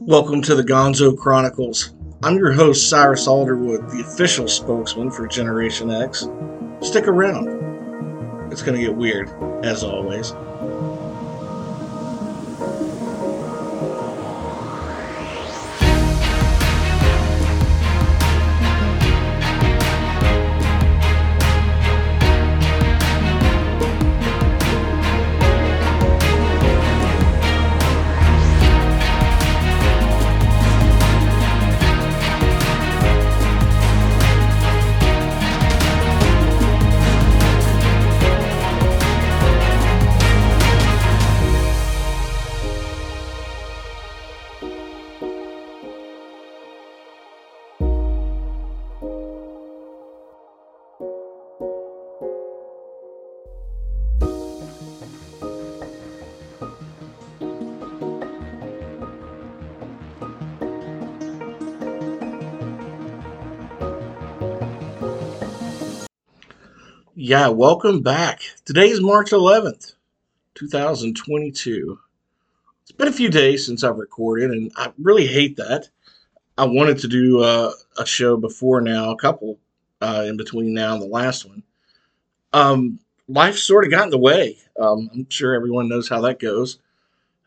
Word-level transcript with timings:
Welcome 0.00 0.42
to 0.42 0.54
the 0.54 0.62
Gonzo 0.62 1.18
Chronicles. 1.18 1.92
I'm 2.22 2.36
your 2.36 2.52
host, 2.52 2.88
Cyrus 2.88 3.26
Alderwood, 3.26 3.90
the 3.90 4.00
official 4.00 4.46
spokesman 4.46 5.10
for 5.10 5.26
Generation 5.26 5.90
X. 5.90 6.28
Stick 6.80 7.08
around. 7.08 7.48
It's 8.52 8.62
going 8.62 8.78
to 8.78 8.86
get 8.86 8.94
weird, 8.94 9.28
as 9.64 9.82
always. 9.82 10.32
Yeah, 67.20 67.48
welcome 67.48 68.00
back. 68.00 68.42
Today's 68.64 69.00
March 69.00 69.32
11th, 69.32 69.94
2022. 70.54 71.98
It's 72.82 72.92
been 72.92 73.08
a 73.08 73.12
few 73.12 73.28
days 73.28 73.66
since 73.66 73.82
I've 73.82 73.96
recorded, 73.96 74.52
and 74.52 74.70
I 74.76 74.92
really 74.98 75.26
hate 75.26 75.56
that. 75.56 75.88
I 76.56 76.66
wanted 76.66 76.98
to 76.98 77.08
do 77.08 77.40
uh, 77.42 77.72
a 77.98 78.06
show 78.06 78.36
before 78.36 78.80
now, 78.80 79.10
a 79.10 79.16
couple 79.16 79.58
uh, 80.00 80.26
in 80.28 80.36
between 80.36 80.72
now 80.72 80.92
and 80.92 81.02
the 81.02 81.08
last 81.08 81.44
one. 81.44 81.64
Um, 82.52 83.00
life 83.26 83.58
sort 83.58 83.84
of 83.84 83.90
got 83.90 84.04
in 84.04 84.10
the 84.10 84.16
way. 84.16 84.56
Um, 84.78 85.10
I'm 85.12 85.28
sure 85.28 85.56
everyone 85.56 85.88
knows 85.88 86.08
how 86.08 86.20
that 86.20 86.38
goes. 86.38 86.78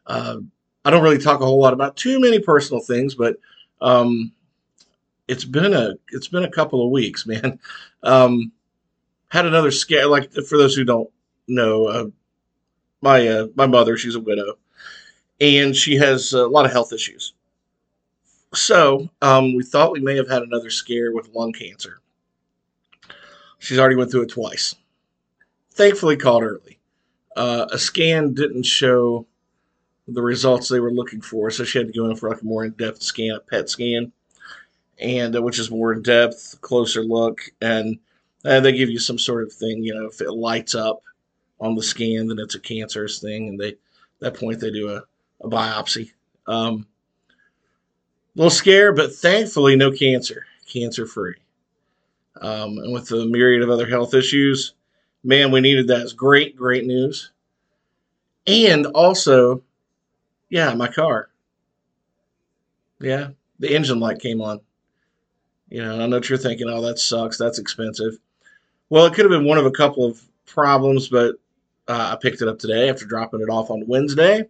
Uh, 0.05 0.39
I 0.83 0.89
don't 0.89 1.01
really 1.01 1.17
talk 1.17 1.39
a 1.39 1.45
whole 1.45 1.61
lot 1.61 1.71
about 1.71 1.95
too 1.95 2.19
many 2.19 2.39
personal 2.39 2.83
things, 2.83 3.15
but 3.15 3.37
um, 3.79 4.33
it's 5.29 5.45
been 5.45 5.73
a 5.73 5.93
it's 6.09 6.27
been 6.27 6.43
a 6.43 6.51
couple 6.51 6.83
of 6.83 6.91
weeks, 6.91 7.25
man. 7.25 7.57
Um, 8.03 8.51
had 9.31 9.45
another 9.45 9.71
scare. 9.71 10.07
Like 10.07 10.31
for 10.31 10.57
those 10.57 10.75
who 10.75 10.83
don't 10.83 11.09
know, 11.47 11.85
uh, 11.87 12.05
my 13.01 13.27
uh, 13.27 13.47
my 13.55 13.65
mother, 13.65 13.97
she's 13.97 14.15
a 14.15 14.19
widow, 14.19 14.57
and 15.39 15.75
she 15.75 15.95
has 15.95 16.33
a 16.33 16.47
lot 16.47 16.65
of 16.65 16.71
health 16.71 16.93
issues. 16.93 17.33
So 18.53 19.09
um, 19.21 19.55
we 19.55 19.63
thought 19.63 19.93
we 19.93 20.01
may 20.01 20.17
have 20.17 20.29
had 20.29 20.43
another 20.43 20.69
scare 20.69 21.13
with 21.13 21.33
lung 21.33 21.53
cancer. 21.53 22.01
She's 23.57 23.79
already 23.79 23.95
went 23.95 24.11
through 24.11 24.23
it 24.23 24.29
twice. 24.29 24.75
Thankfully, 25.71 26.17
caught 26.17 26.43
early. 26.43 26.79
Uh, 27.35 27.67
a 27.71 27.79
scan 27.79 28.33
didn't 28.33 28.63
show 28.63 29.25
the 30.07 30.21
results 30.21 30.67
they 30.67 30.81
were 30.81 30.91
looking 30.91 31.21
for, 31.21 31.49
so 31.49 31.63
she 31.63 31.77
had 31.77 31.87
to 31.87 31.97
go 31.97 32.09
in 32.09 32.17
for 32.17 32.29
like 32.29 32.41
a 32.41 32.45
more 32.45 32.65
in-depth 32.65 33.01
scan, 33.01 33.31
a 33.31 33.39
PET 33.39 33.69
scan, 33.69 34.11
and 34.99 35.37
uh, 35.37 35.41
which 35.41 35.57
is 35.57 35.71
more 35.71 35.93
in 35.93 36.01
depth, 36.01 36.59
closer 36.59 37.01
look, 37.01 37.39
and 37.61 37.97
and 38.43 38.65
they 38.65 38.71
give 38.71 38.89
you 38.89 38.99
some 38.99 39.19
sort 39.19 39.43
of 39.43 39.53
thing, 39.53 39.83
you 39.83 39.93
know, 39.93 40.07
if 40.07 40.21
it 40.21 40.31
lights 40.31 40.75
up 40.75 41.01
on 41.59 41.75
the 41.75 41.83
scan, 41.83 42.27
then 42.27 42.39
it's 42.39 42.55
a 42.55 42.59
cancerous 42.59 43.19
thing, 43.19 43.49
and 43.49 43.59
they 43.59 43.69
at 43.69 43.77
that 44.19 44.33
point 44.35 44.59
they 44.59 44.71
do 44.71 44.89
a, 44.89 45.03
a 45.43 45.49
biopsy. 45.49 46.11
Um, 46.47 46.87
a 48.35 48.39
little 48.39 48.49
scare, 48.49 48.93
but 48.93 49.13
thankfully 49.13 49.75
no 49.75 49.91
cancer, 49.91 50.45
cancer 50.65 51.05
free. 51.05 51.35
Um, 52.41 52.77
and 52.77 52.93
with 52.93 53.07
the 53.09 53.25
myriad 53.25 53.61
of 53.61 53.69
other 53.69 53.87
health 53.87 54.13
issues, 54.13 54.73
man, 55.23 55.51
we 55.51 55.61
needed 55.61 55.87
that. 55.87 56.01
It's 56.01 56.13
great, 56.13 56.55
great 56.55 56.85
news. 56.85 57.31
And 58.47 58.87
also, 58.87 59.61
yeah, 60.49 60.73
my 60.73 60.87
car. 60.87 61.29
Yeah, 62.99 63.29
the 63.59 63.73
engine 63.75 63.99
light 63.99 64.19
came 64.19 64.41
on. 64.41 64.61
You 65.69 65.83
know, 65.83 66.01
I 66.01 66.07
know 66.07 66.17
what 66.17 66.29
you're 66.29 66.37
thinking, 66.37 66.67
oh, 66.69 66.81
that 66.81 66.99
sucks. 66.99 67.37
That's 67.37 67.59
expensive. 67.59 68.17
Well, 68.91 69.05
it 69.05 69.13
could 69.13 69.23
have 69.23 69.31
been 69.31 69.45
one 69.45 69.57
of 69.57 69.65
a 69.65 69.71
couple 69.71 70.05
of 70.05 70.21
problems, 70.45 71.07
but 71.07 71.35
uh, 71.87 72.09
I 72.11 72.17
picked 72.21 72.41
it 72.41 72.49
up 72.49 72.59
today 72.59 72.89
after 72.89 73.05
dropping 73.05 73.39
it 73.39 73.49
off 73.49 73.71
on 73.71 73.87
Wednesday. 73.87 74.49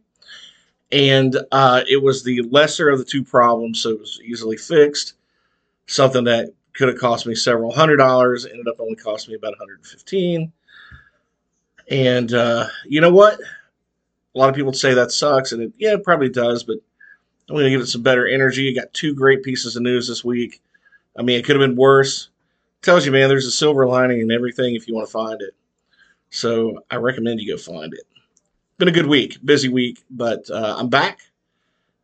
And 0.92 1.38
uh, 1.52 1.84
it 1.88 2.02
was 2.02 2.24
the 2.24 2.42
lesser 2.50 2.90
of 2.90 2.98
the 2.98 3.06
two 3.06 3.24
problems, 3.24 3.80
so 3.80 3.92
it 3.92 4.00
was 4.00 4.20
easily 4.26 4.58
fixed. 4.58 5.14
Something 5.86 6.24
that 6.24 6.56
could 6.74 6.88
have 6.88 6.98
cost 6.98 7.28
me 7.28 7.36
several 7.36 7.72
hundred 7.72 7.98
dollars 7.98 8.48
ended 8.48 8.68
up 8.68 8.80
only 8.80 8.96
costing 8.96 9.34
me 9.34 9.36
about 9.36 9.52
115. 9.60 10.52
And 11.92 12.34
uh, 12.34 12.66
you 12.88 13.00
know 13.00 13.14
what? 13.14 13.40
A 13.40 14.40
lot 14.40 14.50
of 14.50 14.56
people 14.56 14.74
say 14.74 14.96
that 14.96 15.12
sucks, 15.12 15.52
and 15.52 15.62
it, 15.62 15.74
yeah, 15.78 15.94
it 15.94 16.04
probably 16.04 16.30
does, 16.30 16.64
but 16.64 16.78
I'm 17.48 17.54
going 17.54 17.66
to 17.66 17.70
give 17.70 17.82
it 17.82 17.86
some 17.86 18.02
better 18.02 18.28
energy. 18.28 18.72
I 18.72 18.82
got 18.82 18.92
two 18.92 19.14
great 19.14 19.44
pieces 19.44 19.76
of 19.76 19.84
news 19.84 20.08
this 20.08 20.26
week. 20.26 20.64
I 21.16 21.22
mean, 21.22 21.38
it 21.38 21.46
could 21.46 21.56
have 21.56 21.70
been 21.70 21.78
worse 21.78 22.31
tells 22.82 23.06
you, 23.06 23.12
man, 23.12 23.30
there's 23.30 23.46
a 23.46 23.52
silver 23.52 23.86
lining 23.88 24.22
in 24.22 24.32
everything 24.32 24.76
if 24.76 24.88
you 24.88 24.96
want 24.96 25.08
to 25.08 25.12
find 25.12 25.42
it. 25.42 25.56
So 26.30 26.84
I 26.90 26.96
recommend 26.96 27.42
you 27.42 27.54
go 27.54 27.58
find 27.58 27.94
it. 27.94 28.04
Been 28.78 28.88
a 28.88 28.92
good 28.92 29.08
week, 29.08 29.38
busy 29.44 29.70
week, 29.70 30.04
but 30.10 30.50
uh, 30.50 30.76
I'm 30.78 30.90
back, 30.90 31.20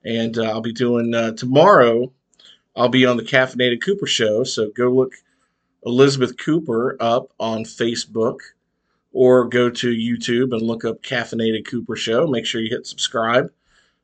and 0.06 0.38
uh, 0.38 0.44
I'll 0.44 0.62
be 0.62 0.74
doing 0.74 1.14
uh, 1.14 1.32
tomorrow. 1.32 2.12
I'll 2.76 2.90
be 2.90 3.06
on 3.06 3.18
the 3.18 3.24
Caffeinated 3.24 3.82
Cooper 3.82 4.06
show, 4.06 4.44
so 4.44 4.70
go 4.70 4.90
look 4.90 5.14
Elizabeth 5.86 6.38
Cooper 6.38 6.96
up 7.00 7.32
on 7.40 7.64
Facebook, 7.64 8.40
or 9.12 9.46
go 9.46 9.70
to 9.72 9.90
YouTube 9.90 10.52
and 10.52 10.62
look 10.62 10.86
up 10.86 11.02
Caffeinated 11.02 11.66
Cooper 11.66 11.96
show. 11.96 12.28
Make 12.28 12.46
sure 12.46 12.62
you 12.62 12.70
hit 12.70 12.86
subscribe. 12.86 13.52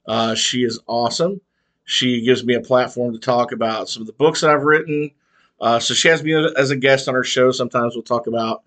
Uh, 0.07 0.33
she 0.33 0.63
is 0.63 0.79
awesome. 0.87 1.41
She 1.85 2.25
gives 2.25 2.43
me 2.43 2.55
a 2.55 2.61
platform 2.61 3.13
to 3.13 3.19
talk 3.19 3.51
about 3.51 3.89
some 3.89 4.01
of 4.01 4.07
the 4.07 4.13
books 4.13 4.41
that 4.41 4.49
I've 4.49 4.63
written 4.63 5.11
uh, 5.63 5.79
so 5.79 5.93
she 5.93 6.09
has 6.09 6.21
me 6.21 6.33
as 6.57 6.71
a 6.71 6.75
guest 6.75 7.07
on 7.07 7.13
her 7.15 7.23
show. 7.23 7.49
Sometimes 7.49 7.95
we'll 7.95 8.03
talk 8.03 8.27
about 8.27 8.63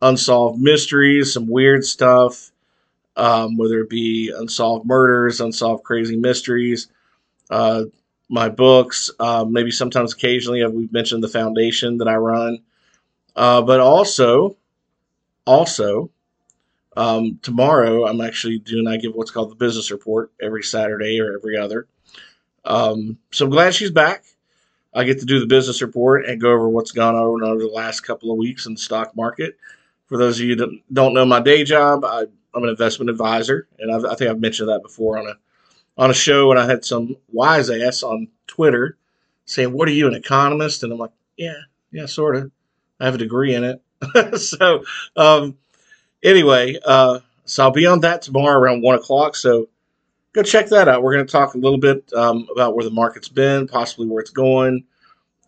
unsolved 0.00 0.58
mysteries, 0.58 1.34
some 1.34 1.46
weird 1.46 1.84
stuff, 1.84 2.50
um, 3.14 3.58
whether 3.58 3.80
it 3.80 3.90
be 3.90 4.32
unsolved 4.34 4.86
murders, 4.86 5.42
unsolved 5.42 5.84
crazy 5.84 6.16
mysteries. 6.16 6.88
Uh, 7.50 7.84
my 8.30 8.48
books, 8.48 9.10
uh, 9.20 9.44
maybe 9.46 9.70
sometimes 9.70 10.14
occasionally 10.14 10.66
we've 10.66 10.90
mentioned 10.90 11.22
the 11.22 11.28
foundation 11.28 11.98
that 11.98 12.08
I 12.08 12.14
run, 12.14 12.60
uh, 13.36 13.60
but 13.60 13.80
also, 13.80 14.56
also 15.44 16.08
um, 16.96 17.38
tomorrow 17.42 18.06
I'm 18.06 18.22
actually 18.22 18.60
doing 18.60 18.86
I 18.86 18.96
give 18.96 19.12
what's 19.14 19.30
called 19.30 19.50
the 19.50 19.56
business 19.56 19.90
report 19.90 20.32
every 20.40 20.62
Saturday 20.62 21.20
or 21.20 21.36
every 21.36 21.58
other. 21.58 21.86
Um, 22.64 23.18
so 23.30 23.44
I'm 23.44 23.50
glad 23.50 23.74
she's 23.74 23.90
back. 23.90 24.24
I 24.92 25.04
get 25.04 25.20
to 25.20 25.26
do 25.26 25.40
the 25.40 25.46
business 25.46 25.82
report 25.82 26.26
and 26.26 26.40
go 26.40 26.50
over 26.50 26.68
what's 26.68 26.92
gone 26.92 27.14
on 27.14 27.42
over 27.42 27.60
the 27.60 27.68
last 27.68 28.00
couple 28.00 28.30
of 28.30 28.38
weeks 28.38 28.66
in 28.66 28.74
the 28.74 28.80
stock 28.80 29.14
market. 29.16 29.56
For 30.06 30.16
those 30.16 30.40
of 30.40 30.46
you 30.46 30.56
that 30.56 30.80
don't 30.92 31.14
know 31.14 31.24
my 31.24 31.40
day 31.40 31.62
job, 31.62 32.04
I, 32.04 32.22
am 32.22 32.64
an 32.64 32.68
investment 32.68 33.10
advisor, 33.10 33.68
and 33.78 33.92
I've, 33.92 34.04
i 34.04 34.14
think 34.16 34.30
I've 34.30 34.40
mentioned 34.40 34.68
that 34.68 34.82
before 34.82 35.18
on 35.18 35.26
a 35.26 35.34
on 35.96 36.10
a 36.10 36.14
show. 36.14 36.50
And 36.50 36.58
I 36.58 36.66
had 36.66 36.84
some 36.84 37.16
wise 37.32 37.70
ass 37.70 38.02
on 38.02 38.28
Twitter 38.48 38.96
saying, 39.44 39.72
"What 39.72 39.88
are 39.88 39.92
you, 39.92 40.08
an 40.08 40.14
economist?" 40.14 40.82
And 40.82 40.92
I'm 40.92 40.98
like, 40.98 41.12
"Yeah, 41.36 41.60
yeah, 41.92 42.06
sort 42.06 42.34
of. 42.36 42.50
I 42.98 43.04
have 43.04 43.14
a 43.14 43.18
degree 43.18 43.54
in 43.54 43.62
it." 43.62 44.40
so, 44.40 44.82
um, 45.14 45.56
anyway, 46.24 46.78
uh, 46.84 47.20
so 47.44 47.62
I'll 47.62 47.70
be 47.70 47.86
on 47.86 48.00
that 48.00 48.22
tomorrow 48.22 48.58
around 48.58 48.82
one 48.82 48.96
o'clock. 48.96 49.36
So 49.36 49.68
go 50.32 50.42
check 50.42 50.68
that 50.68 50.88
out. 50.88 51.02
We're 51.02 51.14
going 51.14 51.26
to 51.26 51.32
talk 51.32 51.54
a 51.54 51.58
little 51.58 51.78
bit 51.78 52.12
um, 52.14 52.46
about 52.52 52.74
where 52.74 52.84
the 52.84 52.90
market's 52.90 53.28
been, 53.28 53.66
possibly 53.66 54.06
where 54.06 54.20
it's 54.20 54.30
going. 54.30 54.84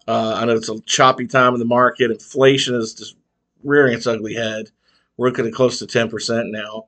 Uh, 0.08 0.34
I 0.36 0.44
know 0.44 0.56
it's 0.56 0.68
a 0.68 0.80
choppy 0.80 1.26
time 1.26 1.54
in 1.54 1.60
the 1.60 1.64
market. 1.64 2.10
Inflation 2.10 2.74
is 2.74 2.94
just 2.94 3.16
rearing 3.62 3.94
its 3.94 4.06
ugly 4.06 4.34
head. 4.34 4.70
We're 5.16 5.28
looking 5.28 5.46
at 5.46 5.52
close 5.52 5.78
to 5.78 5.86
10% 5.86 6.50
now. 6.50 6.86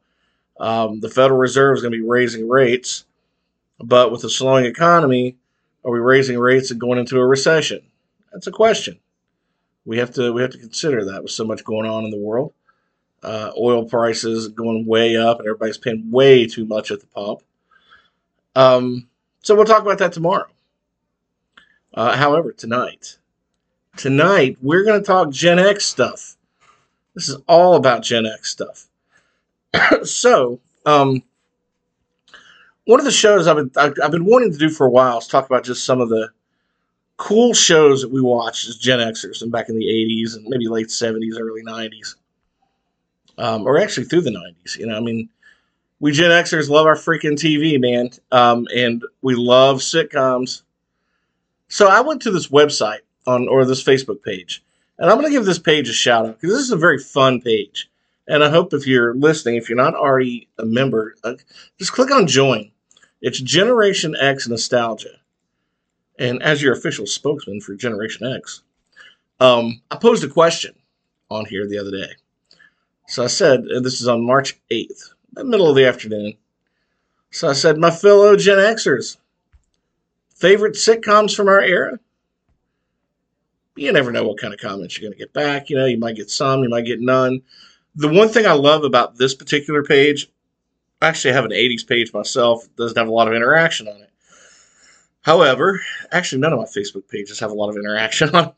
Um, 0.58 1.00
the 1.00 1.08
Federal 1.08 1.38
Reserve 1.38 1.76
is 1.76 1.82
going 1.82 1.93
to 1.93 1.99
be 1.99 2.06
raising 2.06 2.49
rates, 2.49 3.05
but 3.79 4.11
with 4.11 4.25
a 4.25 4.31
slowing 4.31 4.67
economy, 4.67 5.37
are 5.85 5.91
we 5.91 5.99
raising 5.99 6.38
rates 6.38 6.70
and 6.70 6.81
going 6.81 6.99
into 6.99 7.19
a 7.19 7.26
recession? 7.26 7.81
That's 8.32 8.46
a 8.46 8.52
question. 8.52 8.99
We 9.85 9.99
have 9.99 10.12
to 10.14 10.32
we 10.32 10.41
have 10.43 10.52
to 10.52 10.58
consider 10.58 11.05
that 11.05 11.23
with 11.23 11.32
so 11.32 11.44
much 11.44 11.62
going 11.64 11.88
on 11.88 12.05
in 12.05 12.11
the 12.11 12.19
world. 12.19 12.55
Uh, 13.23 13.50
oil 13.58 13.85
prices 13.85 14.49
going 14.49 14.87
way 14.87 15.17
up, 15.17 15.38
and 15.38 15.49
everybody's 15.49 15.79
paying 15.79 16.11
way 16.11 16.46
too 16.46 16.64
much 16.64 16.91
at 16.91 17.00
the 17.00 17.06
pump. 17.06 17.41
Um, 18.54 19.08
So 19.42 19.54
we'll 19.54 19.64
talk 19.64 19.82
about 19.82 19.98
that 19.98 20.12
tomorrow. 20.12 20.46
Uh, 21.92 22.16
however, 22.16 22.52
tonight, 22.52 23.18
tonight 23.96 24.56
we're 24.62 24.84
going 24.84 25.00
to 25.00 25.06
talk 25.06 25.30
Gen 25.30 25.58
X 25.58 25.84
stuff. 25.84 26.36
This 27.14 27.28
is 27.28 27.36
all 27.46 27.76
about 27.76 28.02
Gen 28.02 28.26
X 28.26 28.50
stuff. 28.50 28.86
so, 30.04 30.60
um, 30.86 31.22
one 32.86 33.00
of 33.00 33.04
the 33.06 33.12
shows 33.12 33.46
I've 33.46 33.56
been, 33.56 33.70
I've 33.76 34.10
been 34.10 34.24
wanting 34.24 34.52
to 34.52 34.58
do 34.58 34.68
for 34.68 34.86
a 34.86 34.90
while 34.90 35.18
is 35.18 35.26
talk 35.26 35.46
about 35.46 35.64
just 35.64 35.84
some 35.84 36.00
of 36.00 36.08
the 36.08 36.30
cool 37.16 37.54
shows 37.54 38.02
that 38.02 38.10
we 38.10 38.20
watched 38.20 38.68
as 38.68 38.76
Gen 38.76 38.98
Xers 38.98 39.42
and 39.42 39.52
back 39.52 39.68
in 39.68 39.78
the 39.78 39.86
80s 39.86 40.36
and 40.36 40.46
maybe 40.48 40.68
late 40.68 40.88
70s, 40.88 41.38
early 41.38 41.62
90s. 41.62 42.16
Um, 43.38 43.66
or 43.66 43.78
actually 43.78 44.04
through 44.04 44.22
the 44.22 44.30
90s. 44.30 44.78
You 44.78 44.86
know, 44.86 44.96
I 44.96 45.00
mean, 45.00 45.28
we 46.04 46.12
Gen 46.12 46.30
Xers 46.30 46.68
love 46.68 46.84
our 46.84 46.96
freaking 46.96 47.32
TV, 47.32 47.80
man. 47.80 48.10
Um, 48.30 48.68
and 48.76 49.02
we 49.22 49.34
love 49.34 49.78
sitcoms. 49.78 50.60
So 51.68 51.88
I 51.88 52.02
went 52.02 52.20
to 52.22 52.30
this 52.30 52.48
website 52.48 52.98
on 53.26 53.48
or 53.48 53.64
this 53.64 53.82
Facebook 53.82 54.22
page, 54.22 54.62
and 54.98 55.08
I'm 55.08 55.16
going 55.16 55.32
to 55.32 55.34
give 55.34 55.46
this 55.46 55.58
page 55.58 55.88
a 55.88 55.94
shout 55.94 56.26
out 56.26 56.38
because 56.38 56.54
this 56.54 56.66
is 56.66 56.72
a 56.72 56.76
very 56.76 56.98
fun 56.98 57.40
page. 57.40 57.90
And 58.28 58.44
I 58.44 58.50
hope 58.50 58.74
if 58.74 58.86
you're 58.86 59.14
listening, 59.14 59.56
if 59.56 59.70
you're 59.70 59.78
not 59.78 59.94
already 59.94 60.46
a 60.58 60.66
member, 60.66 61.14
uh, 61.24 61.36
just 61.78 61.94
click 61.94 62.10
on 62.10 62.26
join. 62.26 62.70
It's 63.22 63.40
Generation 63.40 64.14
X 64.14 64.46
Nostalgia. 64.46 65.20
And 66.18 66.42
as 66.42 66.60
your 66.60 66.74
official 66.74 67.06
spokesman 67.06 67.62
for 67.62 67.74
Generation 67.74 68.26
X, 68.26 68.60
um, 69.40 69.80
I 69.90 69.96
posed 69.96 70.22
a 70.22 70.28
question 70.28 70.74
on 71.30 71.46
here 71.46 71.66
the 71.66 71.78
other 71.78 71.92
day. 71.92 72.12
So 73.08 73.24
I 73.24 73.28
said, 73.28 73.60
and 73.60 73.82
this 73.82 74.02
is 74.02 74.08
on 74.08 74.26
March 74.26 74.60
8th, 74.70 75.13
the 75.13 75.13
middle 75.42 75.69
of 75.69 75.76
the 75.76 75.86
afternoon. 75.86 76.34
So 77.31 77.48
I 77.48 77.54
said, 77.54 77.78
my 77.78 77.90
fellow 77.90 78.36
Gen 78.36 78.58
Xers, 78.58 79.16
favorite 80.36 80.75
sitcoms 80.75 81.34
from 81.34 81.48
our 81.48 81.60
era? 81.60 81.98
You 83.76 83.90
never 83.90 84.12
know 84.12 84.22
what 84.22 84.38
kind 84.38 84.54
of 84.54 84.60
comments 84.60 84.96
you're 84.96 85.08
going 85.08 85.19
to 85.19 85.25
get 85.25 85.32
back. 85.32 85.69
You 85.69 85.76
know, 85.76 85.86
you 85.86 85.98
might 85.98 86.14
get 86.14 86.31
some, 86.31 86.62
you 86.62 86.69
might 86.69 86.84
get 86.84 87.00
none. 87.00 87.42
The 87.96 88.08
one 88.08 88.28
thing 88.28 88.46
I 88.46 88.52
love 88.52 88.84
about 88.84 89.16
this 89.16 89.34
particular 89.34 89.82
page, 89.82 90.31
I 91.02 91.08
actually 91.08 91.34
have 91.34 91.44
an 91.44 91.50
80s 91.50 91.86
page 91.86 92.12
myself, 92.12 92.64
it 92.64 92.76
doesn't 92.76 92.96
have 92.96 93.08
a 93.08 93.12
lot 93.12 93.26
of 93.26 93.34
interaction 93.34 93.88
on 93.88 93.96
it. 93.96 94.10
However, 95.22 95.81
actually, 96.12 96.40
none 96.40 96.52
of 96.52 96.58
my 96.58 96.66
Facebook 96.66 97.08
pages 97.08 97.40
have 97.40 97.50
a 97.50 97.54
lot 97.54 97.70
of 97.70 97.76
interaction 97.76 98.34
on. 98.34 98.52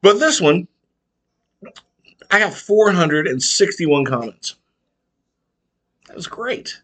But 0.00 0.18
this 0.18 0.40
one, 0.40 0.66
I 2.30 2.38
got 2.38 2.54
461 2.54 4.04
comments. 4.06 4.56
That 6.12 6.16
was 6.16 6.26
great. 6.26 6.82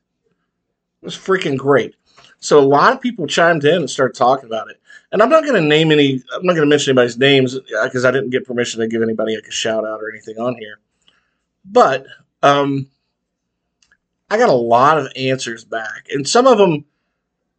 It 1.03 1.05
was 1.05 1.15
freaking 1.15 1.59
great. 1.59 1.95
So 2.41 2.59
a 2.59 2.65
lot 2.65 2.95
of 2.95 3.03
people 3.03 3.27
chimed 3.27 3.63
in 3.67 3.75
and 3.75 3.91
started 3.91 4.17
talking 4.17 4.47
about 4.47 4.71
it. 4.71 4.81
And 5.13 5.21
I'm 5.21 5.29
not 5.29 5.43
going 5.43 5.63
to 5.63 5.69
name 5.69 5.93
any, 5.93 6.23
I'm 6.35 6.47
not 6.47 6.55
going 6.55 6.67
to 6.67 6.67
mention 6.67 6.93
anybody's 6.93 7.19
names 7.19 7.55
because 7.83 8.07
uh, 8.07 8.09
I 8.09 8.11
didn't 8.11 8.31
get 8.31 8.47
permission 8.47 8.81
to 8.81 8.89
give 8.89 9.03
anybody 9.03 9.35
like 9.35 9.45
a 9.47 9.51
shout 9.51 9.85
out 9.85 10.01
or 10.01 10.09
anything 10.11 10.39
on 10.39 10.57
here. 10.57 10.79
But 11.63 12.07
um, 12.43 12.89
I 14.31 14.39
got 14.39 14.49
a 14.49 14.55
lot 14.55 14.97
of 14.97 15.13
answers 15.15 15.63
back. 15.63 16.07
And 16.11 16.27
some 16.27 16.47
of 16.47 16.57
them 16.57 16.87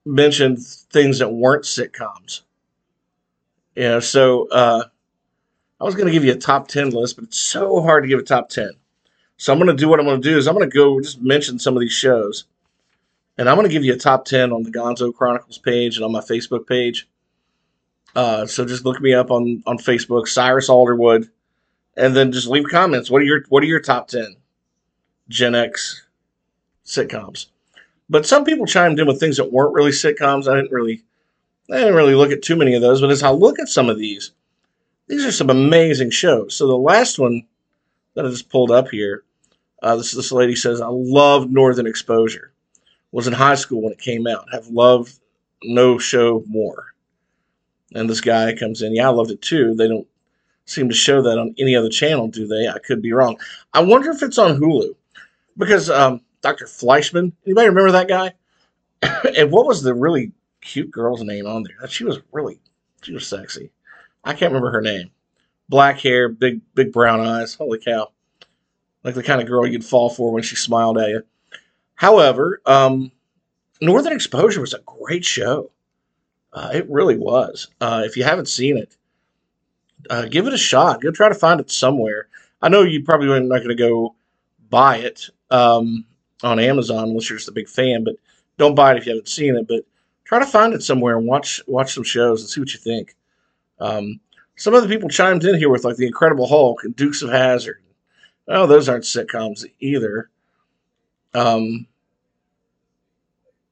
mentioned 0.05 0.65
things 0.65 1.19
that 1.19 1.29
weren't 1.29 1.65
sitcoms. 1.65 2.41
You 3.75 3.83
know, 3.83 3.99
so 3.99 4.49
uh, 4.49 4.85
I 5.79 5.83
was 5.83 5.93
going 5.93 6.07
to 6.07 6.13
give 6.13 6.25
you 6.25 6.31
a 6.31 6.35
top 6.35 6.67
10 6.67 6.89
list, 6.89 7.15
but 7.15 7.25
it's 7.25 7.39
so 7.39 7.79
hard 7.79 8.05
to 8.05 8.07
give 8.07 8.17
a 8.17 8.23
top 8.23 8.49
10. 8.49 8.71
So 9.39 9.53
I'm 9.53 9.57
going 9.57 9.69
to 9.69 9.73
do 9.73 9.87
what 9.87 10.01
I'm 10.01 10.05
going 10.05 10.21
to 10.21 10.29
do 10.29 10.37
is 10.37 10.49
I'm 10.49 10.53
going 10.53 10.69
to 10.69 10.75
go 10.75 10.99
just 10.99 11.21
mention 11.21 11.59
some 11.59 11.73
of 11.73 11.79
these 11.79 11.93
shows. 11.93 12.43
And 13.37 13.47
I'm 13.47 13.55
going 13.55 13.67
to 13.67 13.71
give 13.71 13.85
you 13.85 13.93
a 13.93 13.97
top 13.97 14.25
10 14.25 14.51
on 14.51 14.63
the 14.63 14.69
Gonzo 14.69 15.15
Chronicles 15.15 15.57
page 15.57 15.95
and 15.95 16.03
on 16.03 16.11
my 16.11 16.19
Facebook 16.19 16.67
page. 16.67 17.07
Uh, 18.13 18.45
so 18.45 18.65
just 18.65 18.83
look 18.83 18.99
me 18.99 19.13
up 19.13 19.31
on, 19.31 19.63
on 19.65 19.77
Facebook, 19.77 20.27
Cyrus 20.27 20.69
Alderwood, 20.69 21.29
and 21.95 22.13
then 22.13 22.33
just 22.33 22.47
leave 22.47 22.65
comments. 22.69 23.09
What 23.09 23.21
are 23.21 23.25
your 23.25 23.43
What 23.47 23.63
are 23.63 23.67
your 23.67 23.79
top 23.79 24.09
10 24.09 24.35
Gen 25.29 25.55
X 25.55 26.05
sitcoms? 26.85 27.45
But 28.09 28.25
some 28.25 28.43
people 28.43 28.65
chimed 28.65 28.99
in 28.99 29.07
with 29.07 29.21
things 29.21 29.37
that 29.37 29.53
weren't 29.53 29.73
really 29.73 29.91
sitcoms. 29.91 30.51
I 30.51 30.55
didn't 30.55 30.73
really, 30.73 31.03
I 31.71 31.77
didn't 31.77 31.95
really 31.95 32.15
look 32.15 32.31
at 32.31 32.41
too 32.41 32.57
many 32.57 32.73
of 32.73 32.81
those. 32.81 32.99
But 32.99 33.11
as 33.11 33.23
I 33.23 33.29
look 33.29 33.57
at 33.57 33.69
some 33.69 33.89
of 33.89 33.97
these, 33.97 34.31
these 35.07 35.23
are 35.23 35.31
some 35.31 35.49
amazing 35.49 36.09
shows. 36.09 36.55
So 36.55 36.67
the 36.67 36.75
last 36.75 37.19
one 37.19 37.47
that 38.15 38.25
I 38.25 38.29
just 38.29 38.49
pulled 38.49 38.71
up 38.71 38.89
here, 38.89 39.23
uh, 39.81 39.95
this 39.95 40.11
this 40.11 40.31
lady 40.31 40.55
says, 40.55 40.81
"I 40.81 40.87
love 40.89 41.49
Northern 41.49 41.87
Exposure. 41.87 42.51
Was 43.11 43.27
in 43.27 43.33
high 43.33 43.55
school 43.55 43.81
when 43.81 43.93
it 43.93 43.99
came 43.99 44.27
out. 44.27 44.45
Have 44.51 44.67
loved 44.67 45.19
no 45.63 45.97
show 45.97 46.43
more." 46.47 46.93
And 47.93 48.09
this 48.09 48.21
guy 48.21 48.53
comes 48.55 48.81
in, 48.81 48.95
yeah, 48.95 49.07
I 49.07 49.11
loved 49.11 49.31
it 49.31 49.41
too. 49.41 49.73
They 49.73 49.87
don't 49.87 50.07
seem 50.65 50.89
to 50.89 50.95
show 50.95 51.21
that 51.23 51.39
on 51.39 51.55
any 51.57 51.75
other 51.75 51.89
channel, 51.89 52.27
do 52.27 52.45
they? 52.45 52.67
I 52.67 52.77
could 52.79 53.01
be 53.01 53.13
wrong. 53.13 53.39
I 53.73 53.81
wonder 53.81 54.11
if 54.11 54.21
it's 54.21 54.37
on 54.37 54.59
Hulu 54.59 54.93
because 55.57 55.89
um, 55.89 56.21
Dr. 56.41 56.65
Fleischman. 56.65 57.33
Anybody 57.45 57.69
remember 57.69 57.91
that 57.91 58.07
guy? 58.07 58.33
and 59.37 59.51
what 59.51 59.65
was 59.65 59.81
the 59.81 59.93
really 59.93 60.31
cute 60.61 60.91
girl's 60.91 61.23
name 61.23 61.47
on 61.47 61.63
there? 61.63 61.87
She 61.87 62.03
was 62.03 62.19
really, 62.31 62.59
she 63.01 63.13
was 63.13 63.27
sexy. 63.27 63.71
I 64.23 64.33
can't 64.33 64.51
remember 64.51 64.71
her 64.71 64.81
name. 64.81 65.11
Black 65.67 65.99
hair, 65.99 66.29
big, 66.29 66.61
big 66.75 66.91
brown 66.91 67.21
eyes. 67.21 67.55
Holy 67.55 67.79
cow! 67.79 68.11
Like 69.03 69.15
the 69.15 69.23
kind 69.23 69.41
of 69.41 69.47
girl 69.47 69.65
you'd 69.65 69.85
fall 69.85 70.09
for 70.09 70.31
when 70.31 70.43
she 70.43 70.55
smiled 70.55 70.97
at 70.97 71.09
you. 71.09 71.23
However, 71.95 72.61
um, 72.65 73.11
Northern 73.81 74.13
Exposure 74.13 74.61
was 74.61 74.73
a 74.73 74.81
great 74.85 75.25
show. 75.25 75.71
Uh, 76.51 76.71
it 76.73 76.89
really 76.89 77.17
was. 77.17 77.67
Uh, 77.79 78.01
if 78.05 78.17
you 78.17 78.23
haven't 78.23 78.47
seen 78.47 78.77
it, 78.77 78.95
uh, 80.09 80.25
give 80.25 80.47
it 80.47 80.53
a 80.53 80.57
shot. 80.57 81.01
Go 81.01 81.11
try 81.11 81.29
to 81.29 81.35
find 81.35 81.59
it 81.59 81.71
somewhere. 81.71 82.27
I 82.61 82.69
know 82.69 82.81
you 82.81 83.03
probably 83.03 83.29
are 83.29 83.39
not 83.39 83.57
going 83.57 83.69
to 83.69 83.75
go 83.75 84.15
buy 84.69 84.97
it. 84.97 85.29
Um, 85.51 86.05
on 86.43 86.59
Amazon 86.59 87.09
unless 87.09 87.29
you're 87.29 87.37
just 87.37 87.49
a 87.49 87.53
big 87.53 87.69
fan. 87.69 88.03
But 88.03 88.15
don't 88.57 88.75
buy 88.75 88.91
it 88.91 88.97
if 88.97 89.05
you 89.05 89.13
haven't 89.13 89.27
seen 89.27 89.55
it. 89.55 89.67
But 89.67 89.83
try 90.25 90.39
to 90.39 90.45
find 90.45 90.73
it 90.73 90.83
somewhere 90.83 91.17
and 91.17 91.27
watch 91.27 91.61
watch 91.67 91.93
some 91.93 92.03
shows 92.03 92.41
and 92.41 92.49
see 92.49 92.61
what 92.61 92.73
you 92.73 92.79
think. 92.79 93.15
Um, 93.79 94.19
some 94.55 94.73
other 94.73 94.87
people 94.87 95.09
chimed 95.09 95.45
in 95.45 95.57
here 95.57 95.69
with 95.69 95.85
like 95.85 95.95
the 95.95 96.07
Incredible 96.07 96.47
Hulk 96.47 96.83
and 96.83 96.95
Dukes 96.95 97.21
of 97.21 97.29
Hazzard. 97.29 97.81
Oh, 98.49 98.65
those 98.65 98.89
aren't 98.89 99.03
sitcoms 99.03 99.63
either. 99.79 100.29
Um, 101.33 101.85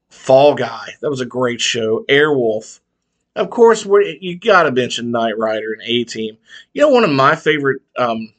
Fall 0.08 0.54
Guy, 0.54 0.94
that 1.00 1.10
was 1.10 1.20
a 1.20 1.26
great 1.26 1.60
show. 1.60 2.04
Airwolf, 2.08 2.80
of 3.34 3.50
course. 3.50 3.84
You 3.84 4.38
got 4.38 4.62
to 4.62 4.72
mention 4.72 5.10
Knight 5.10 5.36
Rider 5.36 5.72
and 5.72 5.82
A 5.82 6.04
Team. 6.04 6.38
You 6.72 6.82
know, 6.82 6.90
one 6.90 7.04
of 7.04 7.10
my 7.10 7.34
favorite 7.34 7.82
um, 7.98 8.32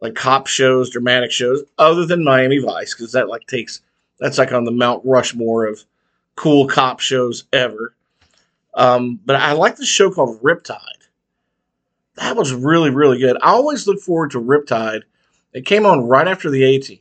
like 0.00 0.14
cop 0.14 0.48
shows, 0.48 0.90
dramatic 0.90 1.30
shows, 1.30 1.62
other 1.78 2.04
than 2.04 2.24
Miami 2.24 2.58
Vice, 2.58 2.94
because 2.94 3.12
that 3.12 3.28
like 3.28 3.46
takes 3.46 3.80
that's 4.18 4.38
like 4.38 4.52
on 4.52 4.64
the 4.64 4.72
Mount 4.72 5.02
Rushmore 5.04 5.66
of 5.66 5.84
cool 6.34 6.66
cop 6.66 7.00
shows 7.00 7.44
ever. 7.52 7.94
Um, 8.74 9.20
but 9.24 9.36
I 9.36 9.52
like 9.52 9.76
the 9.76 9.86
show 9.86 10.10
called 10.10 10.42
Riptide. 10.42 10.80
That 12.16 12.36
was 12.36 12.52
really, 12.52 12.90
really 12.90 13.18
good. 13.18 13.36
I 13.42 13.50
always 13.50 13.86
look 13.86 14.00
forward 14.00 14.32
to 14.32 14.40
Riptide. 14.40 15.02
It 15.56 15.64
came 15.64 15.86
on 15.86 16.06
right 16.06 16.28
after 16.28 16.50
the 16.50 16.62
A 16.64 16.78
Team. 16.78 17.00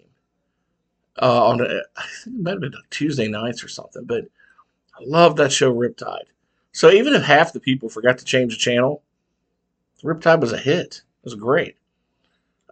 Uh, 1.22 1.48
on 1.48 1.60
a, 1.60 1.82
I 1.98 2.04
think 2.24 2.38
it 2.38 2.42
might 2.42 2.52
have 2.52 2.62
been 2.62 2.72
like 2.72 2.90
Tuesday 2.90 3.28
nights 3.28 3.62
or 3.62 3.68
something, 3.68 4.06
but 4.06 4.24
I 4.98 5.04
love 5.06 5.36
that 5.36 5.52
show 5.52 5.74
Riptide. 5.74 6.28
So 6.72 6.90
even 6.90 7.14
if 7.14 7.24
half 7.24 7.52
the 7.52 7.60
people 7.60 7.90
forgot 7.90 8.18
to 8.18 8.26
change 8.26 8.54
the 8.54 8.58
channel, 8.58 9.04
Riptide 10.04 10.40
was 10.40 10.54
a 10.54 10.58
hit. 10.58 11.02
It 11.02 11.26
was 11.26 11.36
great. 11.36 11.76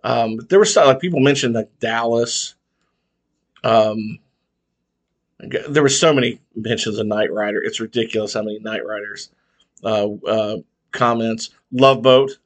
Um, 0.05 0.37
there 0.49 0.59
were 0.59 0.67
like 0.77 1.01
people 1.01 1.19
mentioned 1.19 1.53
like 1.53 1.69
Dallas. 1.79 2.55
Um, 3.65 4.19
there 5.69 5.83
were 5.83 5.89
so 5.89 6.13
many 6.13 6.39
mentions 6.55 6.97
of 6.97 7.07
Knight 7.07 7.31
Rider. 7.31 7.61
It's 7.61 7.81
ridiculous 7.81 8.35
how 8.35 8.43
many 8.43 8.59
Knight 8.59 8.85
Riders 8.85 9.31
uh, 9.83 10.07
uh, 10.27 10.57
comments. 10.91 11.49
Love 11.73 12.01
Boat. 12.01 12.37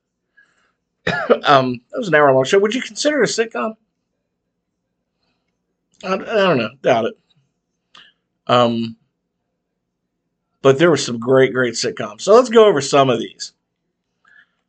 um, 1.43 1.81
that 1.91 1.97
was 1.97 2.07
an 2.07 2.15
hour 2.15 2.33
long 2.33 2.43
show. 2.43 2.59
Would 2.59 2.75
you 2.75 2.81
consider 2.81 3.21
a 3.21 3.27
sitcom? 3.27 3.75
I, 6.03 6.13
I 6.13 6.17
don't 6.17 6.57
know. 6.57 6.71
Doubt 6.81 7.05
it. 7.05 7.17
Um, 8.47 8.95
but 10.61 10.79
there 10.79 10.89
were 10.89 10.97
some 10.97 11.19
great, 11.19 11.53
great 11.53 11.75
sitcoms. 11.75 12.21
So 12.21 12.33
let's 12.33 12.49
go 12.49 12.65
over 12.65 12.81
some 12.81 13.09
of 13.09 13.19
these. 13.19 13.53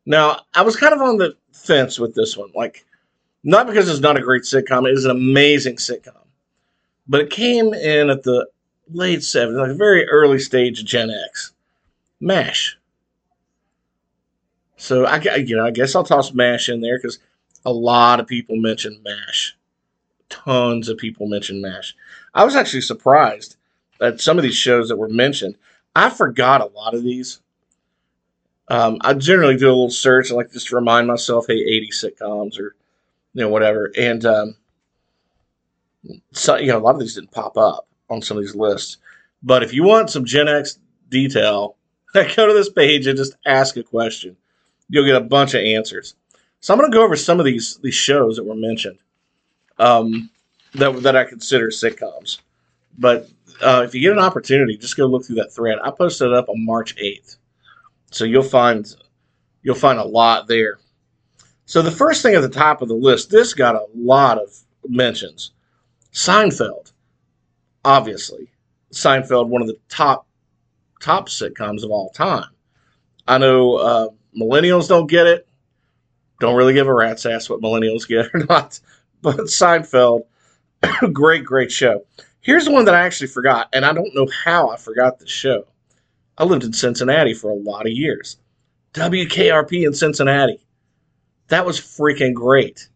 Now, 0.05 0.41
I 0.53 0.61
was 0.61 0.75
kind 0.75 0.93
of 0.93 1.01
on 1.01 1.17
the 1.17 1.35
fence 1.51 1.99
with 1.99 2.15
this 2.15 2.35
one. 2.35 2.51
Like, 2.55 2.85
not 3.43 3.67
because 3.67 3.87
it's 3.89 3.99
not 3.99 4.17
a 4.17 4.21
great 4.21 4.43
sitcom, 4.43 4.87
it 4.87 4.97
is 4.97 5.05
an 5.05 5.11
amazing 5.11 5.75
sitcom. 5.75 6.15
But 7.07 7.21
it 7.21 7.29
came 7.29 7.73
in 7.73 8.09
at 8.09 8.23
the 8.23 8.47
late 8.91 9.19
70s, 9.19 9.59
like 9.59 9.71
a 9.71 9.75
very 9.75 10.07
early 10.07 10.39
stage 10.39 10.83
Gen 10.83 11.11
X. 11.11 11.53
MASH. 12.19 12.78
So 14.79 15.05
I, 15.05 15.17
you 15.35 15.57
know, 15.57 15.65
I 15.65 15.71
guess 15.71 15.93
I'll 15.93 16.05
toss 16.05 16.33
MASH 16.33 16.69
in 16.69 16.79
there 16.79 16.97
because 16.97 17.19
a 17.65 17.71
lot 17.71 18.21
of 18.21 18.27
people 18.27 18.55
mention 18.55 19.01
MASH. 19.03 19.57
Tons 20.29 20.87
of 20.87 20.97
people 20.97 21.27
mention 21.27 21.61
MASH. 21.61 21.95
I 22.33 22.45
was 22.45 22.55
actually 22.55 22.81
surprised 22.81 23.57
at 23.99 24.21
some 24.21 24.37
of 24.37 24.43
these 24.43 24.55
shows 24.55 24.87
that 24.87 24.95
were 24.95 25.09
mentioned. 25.09 25.55
I 25.95 26.09
forgot 26.09 26.61
a 26.61 26.67
lot 26.67 26.95
of 26.95 27.03
these. 27.03 27.41
Um, 28.69 28.99
I 29.01 29.15
generally 29.15 29.57
do 29.57 29.67
a 29.67 29.69
little 29.69 29.89
search 29.89 30.29
and 30.29 30.37
like 30.37 30.53
just 30.53 30.67
to 30.67 30.75
remind 30.75 31.07
myself, 31.07 31.47
hey, 31.47 31.55
80 31.55 31.89
sitcoms 31.91 32.57
or 32.57 32.75
you 33.33 33.43
know 33.43 33.49
whatever. 33.49 33.91
And 33.97 34.23
um, 34.25 34.55
so 36.31 36.55
you 36.55 36.67
know 36.67 36.77
a 36.77 36.79
lot 36.79 36.95
of 36.95 37.01
these 37.01 37.15
didn't 37.15 37.31
pop 37.31 37.57
up 37.57 37.85
on 38.09 38.21
some 38.21 38.37
of 38.37 38.43
these 38.43 38.55
lists. 38.55 38.97
But 39.43 39.61
if 39.61 39.73
you 39.73 39.83
want 39.83 40.09
some 40.09 40.23
Gen 40.23 40.47
X 40.47 40.79
detail, 41.09 41.75
go 42.13 42.23
to 42.47 42.53
this 42.53 42.69
page 42.69 43.07
and 43.07 43.17
just 43.17 43.35
ask 43.45 43.75
a 43.75 43.83
question. 43.83 44.37
You'll 44.89 45.05
get 45.05 45.15
a 45.15 45.21
bunch 45.21 45.53
of 45.53 45.61
answers. 45.61 46.15
So 46.61 46.73
I'm 46.73 46.79
going 46.79 46.91
to 46.91 46.95
go 46.95 47.03
over 47.03 47.15
some 47.15 47.39
of 47.39 47.45
these 47.45 47.77
these 47.77 47.95
shows 47.95 48.35
that 48.35 48.43
were 48.43 48.55
mentioned 48.55 48.99
um, 49.77 50.29
that 50.73 51.01
that 51.03 51.15
I 51.15 51.23
consider 51.23 51.69
sitcoms. 51.69 52.39
But 52.97 53.29
uh, 53.61 53.83
if 53.85 53.95
you 53.95 54.01
get 54.01 54.11
an 54.11 54.19
opportunity, 54.19 54.77
just 54.77 54.97
go 54.97 55.05
look 55.05 55.25
through 55.25 55.37
that 55.37 55.53
thread. 55.53 55.77
I 55.83 55.91
posted 55.91 56.27
it 56.27 56.33
up 56.33 56.49
on 56.49 56.65
March 56.65 56.95
8th, 56.97 57.37
so 58.11 58.25
you'll 58.25 58.43
find 58.43 58.93
you'll 59.63 59.75
find 59.75 59.99
a 59.99 60.03
lot 60.03 60.47
there. 60.47 60.79
So 61.65 61.81
the 61.81 61.91
first 61.91 62.23
thing 62.23 62.35
at 62.35 62.41
the 62.41 62.49
top 62.49 62.81
of 62.81 62.87
the 62.87 62.95
list, 62.95 63.29
this 63.29 63.53
got 63.53 63.75
a 63.75 63.85
lot 63.95 64.37
of 64.37 64.49
mentions. 64.87 65.51
Seinfeld, 66.11 66.91
obviously, 67.85 68.49
Seinfeld, 68.91 69.47
one 69.47 69.61
of 69.61 69.67
the 69.67 69.77
top 69.87 70.27
top 70.99 71.29
sitcoms 71.29 71.83
of 71.83 71.91
all 71.91 72.09
time. 72.09 72.49
I 73.27 73.37
know 73.37 73.75
uh, 73.75 74.07
millennials 74.37 74.87
don't 74.87 75.07
get 75.07 75.27
it, 75.27 75.47
don't 76.39 76.55
really 76.55 76.73
give 76.73 76.87
a 76.87 76.93
rat's 76.93 77.25
ass 77.25 77.49
what 77.49 77.61
millennials 77.61 78.07
get 78.07 78.29
or 78.33 78.39
not, 78.49 78.79
but 79.21 79.37
Seinfeld, 79.37 80.23
great, 81.13 81.43
great 81.43 81.71
show. 81.71 82.05
Here's 82.41 82.69
one 82.69 82.85
that 82.85 82.95
I 82.95 83.01
actually 83.01 83.27
forgot, 83.27 83.69
and 83.73 83.85
I 83.85 83.93
don't 83.93 84.15
know 84.15 84.27
how 84.43 84.69
I 84.69 84.77
forgot 84.77 85.19
this 85.19 85.29
show. 85.29 85.65
I 86.37 86.45
lived 86.45 86.63
in 86.63 86.71
Cincinnati 86.71 87.33
for 87.33 87.51
a 87.51 87.55
lot 87.55 87.85
of 87.85 87.91
years. 87.91 88.37
WKRP 88.93 89.85
in 89.85 89.93
Cincinnati. 89.93 90.65
That 91.49 91.65
was 91.65 91.79
freaking 91.79 92.33
great. 92.33 92.87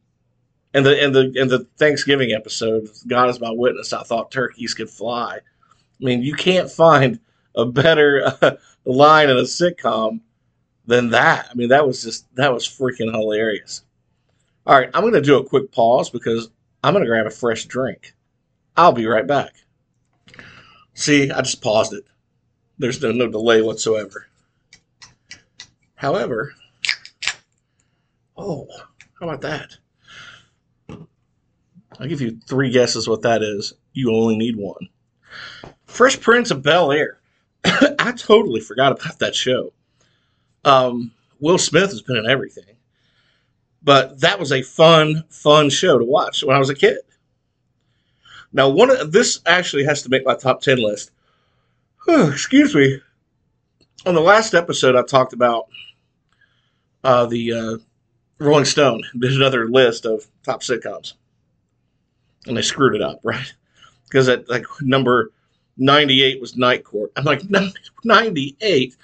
And 0.74 0.86
the 0.86 1.04
and 1.04 1.14
the 1.14 1.34
and 1.40 1.52
the 1.52 1.68
Thanksgiving 1.78 2.32
episode, 2.32 2.88
God 3.06 3.30
is 3.30 3.40
my 3.40 3.52
witness, 3.52 3.94
I 3.94 4.04
thought 4.04 4.32
turkeys 4.32 4.74
could 4.74 4.90
fly. 4.90 5.36
I 5.36 6.04
mean, 6.04 6.24
you 6.24 6.34
can't 6.34 6.72
find 6.72 7.20
a 7.56 7.66
better 7.66 8.34
uh, 8.42 8.56
line 8.86 9.30
in 9.30 9.38
a 9.38 9.42
sitcom 9.42 10.22
than 10.86 11.10
that. 11.10 11.48
I 11.50 11.54
mean, 11.54 11.70
that 11.70 11.88
was 11.88 12.04
just 12.04 12.34
that 12.36 12.54
was 12.54 12.68
freaking 12.68 13.12
hilarious. 13.12 13.84
All 14.66 14.78
right, 14.78 14.90
I'm 14.94 15.02
going 15.02 15.14
to 15.14 15.22
do 15.22 15.38
a 15.38 15.44
quick 15.44 15.72
pause 15.72 16.10
because 16.10 16.50
I'm 16.84 16.94
going 16.94 17.04
to 17.04 17.10
grab 17.10 17.26
a 17.26 17.32
fresh 17.32 17.66
drink. 17.66 18.14
I'll 18.78 18.94
be 18.94 19.06
right 19.06 19.28
back. 19.28 19.54
See, 20.94 21.32
I 21.32 21.42
just 21.42 21.62
paused 21.62 21.94
it. 21.94 22.06
There's 22.78 23.02
no, 23.02 23.12
no 23.12 23.28
delay 23.28 23.62
whatsoever. 23.62 24.28
However, 25.96 26.54
oh, 28.38 28.68
how 29.20 29.30
about 29.30 29.42
that? 29.42 29.78
I'll 32.00 32.08
give 32.08 32.22
you 32.22 32.40
three 32.48 32.72
guesses 32.72 33.08
what 33.08 33.22
that 33.22 33.44
is. 33.44 33.74
You 33.94 34.16
only 34.16 34.36
need 34.36 34.56
one. 34.56 34.90
Fresh 35.86 36.22
Prince 36.22 36.52
of 36.52 36.64
Bel 36.64 36.92
Air. 36.92 37.20
I 37.64 38.14
totally 38.18 38.60
forgot 38.60 38.92
about 38.92 39.20
that 39.20 39.36
show. 39.36 39.74
Um, 40.66 41.12
Will 41.40 41.58
Smith 41.58 41.90
has 41.90 42.02
been 42.02 42.18
in 42.18 42.30
everything, 42.30 42.76
but 43.82 44.22
that 44.22 44.40
was 44.40 44.52
a 44.52 44.62
fun, 44.62 45.24
fun 45.30 45.70
show 45.70 45.98
to 45.98 46.06
watch 46.06 46.44
when 46.44 46.56
I 46.56 46.60
was 46.60 46.70
a 46.70 46.76
kid. 46.76 47.00
Now, 48.54 48.70
one 48.70 48.92
of 48.92 49.12
this 49.12 49.42
actually 49.46 49.84
has 49.86 50.04
to 50.04 50.10
make 50.10 50.26
my 50.26 50.36
top 50.36 50.62
ten 50.62 50.78
list. 50.78 51.12
excuse 52.08 52.76
me. 52.76 53.00
On 54.06 54.14
the 54.14 54.22
last 54.22 54.54
episode, 54.54 54.96
I 54.96 55.04
talked 55.04 55.34
about 55.34 55.68
uh, 57.04 57.26
the 57.26 57.54
uh, 57.54 57.78
Rolling 58.40 58.66
Stone 58.66 59.04
did 59.18 59.34
another 59.34 59.68
list 59.68 60.06
of 60.06 60.28
top 60.44 60.62
sitcoms, 60.62 61.14
and 62.46 62.56
they 62.56 62.62
screwed 62.62 62.96
it 62.96 63.02
up, 63.02 63.20
right? 63.24 63.54
Because 64.06 64.30
at 64.30 64.50
like 64.50 64.66
number 64.82 65.32
98 65.78 66.40
was 66.40 66.56
Night 66.56 66.84
Court. 66.84 67.12
I'm 67.16 67.24
like, 67.24 67.42
98? 68.04 68.96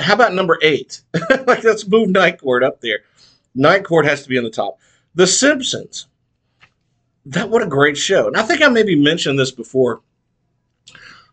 How 0.00 0.14
about 0.14 0.34
number 0.34 0.58
eight? 0.62 1.02
like, 1.46 1.64
let's 1.64 1.86
move 1.86 2.10
Night 2.10 2.40
Court 2.40 2.62
up 2.62 2.80
there. 2.80 3.00
Night 3.54 3.84
Court 3.84 4.06
has 4.06 4.22
to 4.22 4.28
be 4.28 4.38
on 4.38 4.44
the 4.44 4.50
top. 4.50 4.78
The 5.14 5.26
Simpsons. 5.26 6.06
That 7.26 7.50
what 7.50 7.62
a 7.62 7.66
great 7.66 7.96
show. 7.96 8.26
And 8.26 8.36
I 8.36 8.42
think 8.42 8.62
I 8.62 8.68
maybe 8.68 8.96
mentioned 8.96 9.38
this 9.38 9.50
before, 9.50 10.00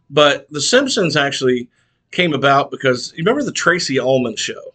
but 0.10 0.48
The 0.52 0.62
Simpsons 0.62 1.16
actually 1.16 1.70
came 2.12 2.34
about 2.34 2.72
because 2.72 3.14
you 3.16 3.24
remember 3.24 3.44
the 3.44 3.52
Tracey 3.52 4.00
Ullman 4.00 4.36
show. 4.36 4.74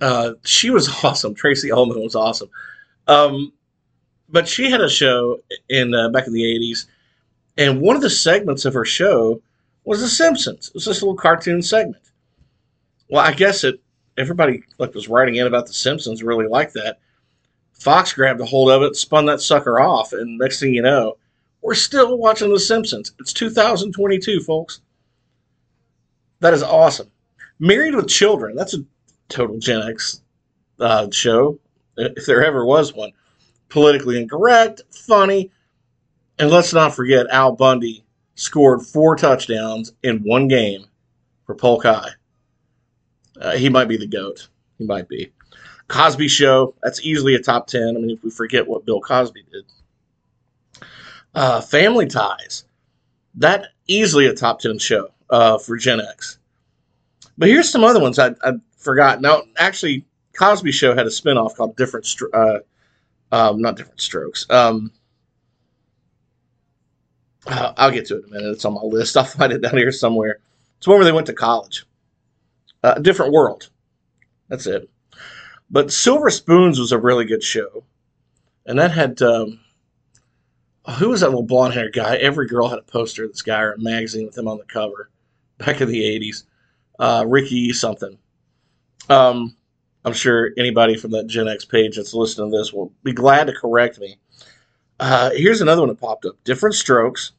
Uh, 0.00 0.34
she 0.44 0.70
was 0.70 0.88
awesome. 1.04 1.34
Tracey 1.34 1.72
Ullman 1.72 2.00
was 2.00 2.14
awesome. 2.14 2.50
Um, 3.08 3.52
but 4.28 4.46
she 4.48 4.70
had 4.70 4.80
a 4.80 4.88
show 4.88 5.40
in 5.68 5.94
uh, 5.94 6.08
back 6.10 6.26
in 6.26 6.32
the 6.32 6.42
'80s 6.42 6.86
and 7.56 7.80
one 7.80 7.96
of 7.96 8.02
the 8.02 8.10
segments 8.10 8.64
of 8.64 8.74
her 8.74 8.84
show 8.84 9.40
was 9.84 10.00
The 10.00 10.08
Simpsons. 10.08 10.68
It 10.68 10.74
was 10.74 10.84
this 10.84 11.02
little 11.02 11.16
cartoon 11.16 11.62
segment. 11.62 12.05
Well, 13.08 13.24
I 13.24 13.32
guess 13.32 13.64
it 13.64 13.80
everybody 14.16 14.62
like 14.78 14.94
was 14.94 15.08
writing 15.08 15.36
in 15.36 15.46
about 15.46 15.66
The 15.66 15.72
Simpsons 15.72 16.22
really 16.22 16.48
liked 16.48 16.74
that. 16.74 16.98
Fox 17.72 18.12
grabbed 18.12 18.40
a 18.40 18.46
hold 18.46 18.70
of 18.70 18.82
it, 18.82 18.96
spun 18.96 19.26
that 19.26 19.40
sucker 19.40 19.78
off, 19.78 20.12
and 20.12 20.38
next 20.38 20.60
thing 20.60 20.72
you 20.72 20.82
know, 20.82 21.18
we're 21.60 21.74
still 21.74 22.16
watching 22.16 22.50
The 22.50 22.58
Simpsons. 22.60 23.12
It's 23.18 23.32
2022, 23.32 24.40
folks. 24.40 24.80
That 26.40 26.54
is 26.54 26.62
awesome. 26.62 27.10
Married 27.58 27.94
with 27.94 28.08
Children. 28.08 28.56
That's 28.56 28.74
a 28.74 28.84
total 29.28 29.58
Gen 29.58 29.82
X 29.82 30.22
uh, 30.80 31.08
show, 31.10 31.58
if 31.96 32.26
there 32.26 32.44
ever 32.44 32.64
was 32.64 32.94
one. 32.94 33.12
Politically 33.68 34.20
incorrect, 34.20 34.82
funny, 34.90 35.50
and 36.38 36.50
let's 36.50 36.72
not 36.72 36.94
forget, 36.94 37.26
Al 37.30 37.52
Bundy 37.52 38.04
scored 38.34 38.82
four 38.82 39.16
touchdowns 39.16 39.92
in 40.02 40.18
one 40.18 40.48
game 40.48 40.84
for 41.44 41.54
Polk 41.54 41.82
High. 41.84 42.10
Uh, 43.40 43.56
he 43.56 43.68
might 43.68 43.88
be 43.88 43.96
the 43.96 44.06
GOAT. 44.06 44.48
He 44.78 44.84
might 44.84 45.08
be. 45.08 45.32
Cosby 45.88 46.28
Show, 46.28 46.74
that's 46.82 47.00
easily 47.02 47.34
a 47.34 47.38
top 47.40 47.66
10. 47.66 47.88
I 47.88 47.92
mean, 47.92 48.10
if 48.10 48.22
we 48.22 48.30
forget 48.30 48.66
what 48.66 48.84
Bill 48.84 49.00
Cosby 49.00 49.44
did. 49.50 49.64
Uh, 51.34 51.60
Family 51.60 52.06
Ties, 52.06 52.64
that 53.34 53.68
easily 53.86 54.26
a 54.26 54.34
top 54.34 54.60
10 54.60 54.78
show 54.78 55.08
uh, 55.30 55.58
for 55.58 55.76
Gen 55.76 56.00
X. 56.00 56.38
But 57.38 57.48
here's 57.48 57.70
some 57.70 57.84
other 57.84 58.00
ones 58.00 58.18
I, 58.18 58.28
I 58.42 58.52
forgot. 58.78 59.20
Now, 59.20 59.42
actually, 59.58 60.06
Cosby 60.38 60.72
Show 60.72 60.94
had 60.94 61.06
a 61.06 61.10
spinoff 61.10 61.54
called 61.54 61.76
Different, 61.76 62.08
uh, 62.32 62.58
um, 63.32 63.60
not 63.60 63.76
Different 63.76 64.00
Strokes. 64.00 64.46
Um, 64.50 64.90
uh, 67.46 67.72
I'll 67.76 67.90
get 67.90 68.06
to 68.06 68.16
it 68.16 68.24
in 68.24 68.30
a 68.30 68.32
minute. 68.32 68.52
It's 68.52 68.64
on 68.64 68.74
my 68.74 68.80
list. 68.82 69.16
I'll 69.16 69.24
find 69.24 69.52
it 69.52 69.60
down 69.60 69.76
here 69.76 69.92
somewhere. 69.92 70.40
It's 70.78 70.86
one 70.86 70.96
where 70.96 71.04
they 71.04 71.12
went 71.12 71.26
to 71.28 71.32
college. 71.32 71.84
Uh, 72.86 72.94
a 72.96 73.02
different 73.02 73.32
world. 73.32 73.70
That's 74.48 74.66
it. 74.66 74.88
But 75.68 75.92
Silver 75.92 76.30
Spoons 76.30 76.78
was 76.78 76.92
a 76.92 76.98
really 76.98 77.24
good 77.24 77.42
show. 77.42 77.84
And 78.66 78.78
that 78.78 78.92
had, 78.92 79.20
um, 79.22 79.58
oh, 80.84 80.92
who 80.92 81.08
was 81.08 81.20
that 81.20 81.30
little 81.30 81.42
blonde 81.42 81.74
haired 81.74 81.94
guy? 81.94 82.16
Every 82.16 82.46
girl 82.46 82.68
had 82.68 82.78
a 82.78 82.82
poster 82.82 83.24
of 83.24 83.32
this 83.32 83.42
guy 83.42 83.60
or 83.60 83.72
a 83.72 83.78
magazine 83.80 84.26
with 84.26 84.38
him 84.38 84.46
on 84.46 84.58
the 84.58 84.64
cover 84.64 85.10
back 85.58 85.80
in 85.80 85.88
the 85.88 86.00
80s. 86.00 86.44
Uh, 86.98 87.24
Ricky 87.26 87.72
something. 87.72 88.18
Um, 89.08 89.56
I'm 90.04 90.12
sure 90.12 90.52
anybody 90.56 90.96
from 90.96 91.10
that 91.10 91.26
Gen 91.26 91.48
X 91.48 91.64
page 91.64 91.96
that's 91.96 92.14
listening 92.14 92.52
to 92.52 92.58
this 92.58 92.72
will 92.72 92.92
be 93.02 93.12
glad 93.12 93.48
to 93.48 93.52
correct 93.52 93.98
me. 93.98 94.16
Uh, 95.00 95.30
here's 95.34 95.60
another 95.60 95.82
one 95.82 95.88
that 95.88 96.00
popped 96.00 96.24
up 96.24 96.36
Different 96.44 96.76
Strokes 96.76 97.32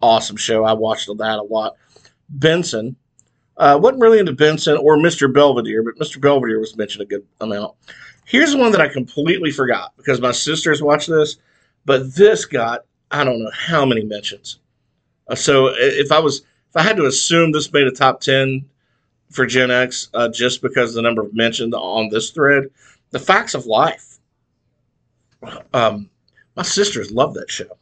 awesome 0.00 0.36
show. 0.36 0.64
I 0.64 0.72
watched 0.72 1.06
that 1.06 1.38
a 1.38 1.42
lot. 1.42 1.76
Benson. 2.28 2.96
Uh, 3.58 3.78
wasn't 3.80 4.00
really 4.00 4.20
into 4.20 4.32
Benson 4.32 4.76
or 4.76 4.96
Mr. 4.96 5.32
Belvedere, 5.32 5.82
but 5.82 5.96
Mr. 5.96 6.20
Belvedere 6.20 6.60
was 6.60 6.76
mentioned 6.76 7.02
a 7.02 7.06
good 7.06 7.26
amount. 7.40 7.74
Here's 8.24 8.54
one 8.54 8.70
that 8.72 8.80
I 8.80 8.88
completely 8.88 9.50
forgot 9.50 9.92
because 9.96 10.20
my 10.20 10.32
sisters 10.32 10.82
watched 10.82 11.08
this, 11.08 11.36
but 11.84 12.14
this 12.14 12.44
got 12.44 12.84
I 13.10 13.24
don't 13.24 13.42
know 13.42 13.50
how 13.52 13.84
many 13.84 14.04
mentions. 14.04 14.60
Uh, 15.28 15.34
so 15.34 15.72
if 15.74 16.12
I 16.12 16.20
was 16.20 16.40
if 16.40 16.76
I 16.76 16.82
had 16.82 16.96
to 16.98 17.06
assume 17.06 17.52
this 17.52 17.72
made 17.72 17.86
a 17.86 17.90
top 17.90 18.20
ten 18.20 18.64
for 19.30 19.44
Gen 19.46 19.70
X 19.70 20.08
uh, 20.14 20.28
just 20.28 20.62
because 20.62 20.94
the 20.94 21.02
number 21.02 21.22
of 21.22 21.34
mentioned 21.34 21.74
on 21.74 22.10
this 22.10 22.30
thread, 22.30 22.64
the 23.10 23.18
Facts 23.18 23.54
of 23.54 23.66
Life. 23.66 24.18
Um, 25.72 26.10
my 26.56 26.62
sisters 26.62 27.12
love 27.12 27.34
that 27.34 27.50
show. 27.50 27.78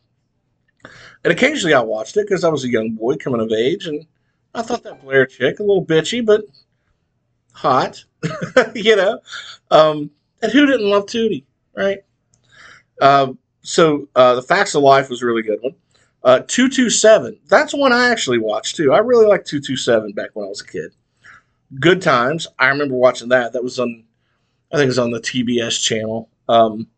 And 1.25 1.33
occasionally 1.33 1.75
I 1.75 1.81
watched 1.81 2.17
it 2.17 2.27
because 2.27 2.45
I 2.45 2.49
was 2.51 2.65
a 2.65 2.69
young 2.69 2.91
boy 2.91 3.17
coming 3.17 3.41
of 3.41 3.51
age, 3.51 3.87
and 3.87 4.07
I 4.57 4.63
thought 4.63 4.83
that 4.85 5.03
Blair 5.03 5.27
chick 5.27 5.61
a 5.61 5.63
little 5.63 5.85
bitchy, 5.85 6.25
but 6.25 6.45
hot, 7.53 8.03
you 8.75 8.97
know. 8.97 9.21
Um, 9.71 10.11
and 10.41 10.51
who 10.51 10.65
didn't 10.67 10.89
love 10.89 11.05
Tootie, 11.05 11.45
right? 11.77 11.99
Uh, 13.01 13.35
so 13.61 14.09
uh, 14.17 14.35
the 14.35 14.43
Facts 14.43 14.75
of 14.75 14.83
Life 14.83 15.11
was 15.11 15.23
a 15.23 15.27
really 15.27 15.43
good 15.43 15.59
one. 15.61 15.75
Uh, 16.25 16.41
227. 16.41 17.39
That's 17.49 17.75
one 17.75 17.93
I 17.93 18.09
actually 18.09 18.39
watched 18.39 18.77
too. 18.77 18.93
I 18.93 18.99
really 18.99 19.27
liked 19.27 19.47
227 19.47 20.13
back 20.13 20.31
when 20.33 20.47
I 20.47 20.49
was 20.49 20.63
a 20.63 20.67
kid. 20.67 20.93
Good 21.79 22.01
Times. 22.01 22.47
I 22.59 22.69
remember 22.69 22.95
watching 22.95 23.29
that. 23.29 23.53
That 23.53 23.63
was 23.63 23.79
on, 23.79 24.05
I 24.73 24.77
think 24.77 24.87
it 24.87 24.89
was 24.89 24.99
on 24.99 25.11
the 25.11 25.21
TBS 25.21 25.83
channel. 25.83 26.31
Um, 26.49 26.89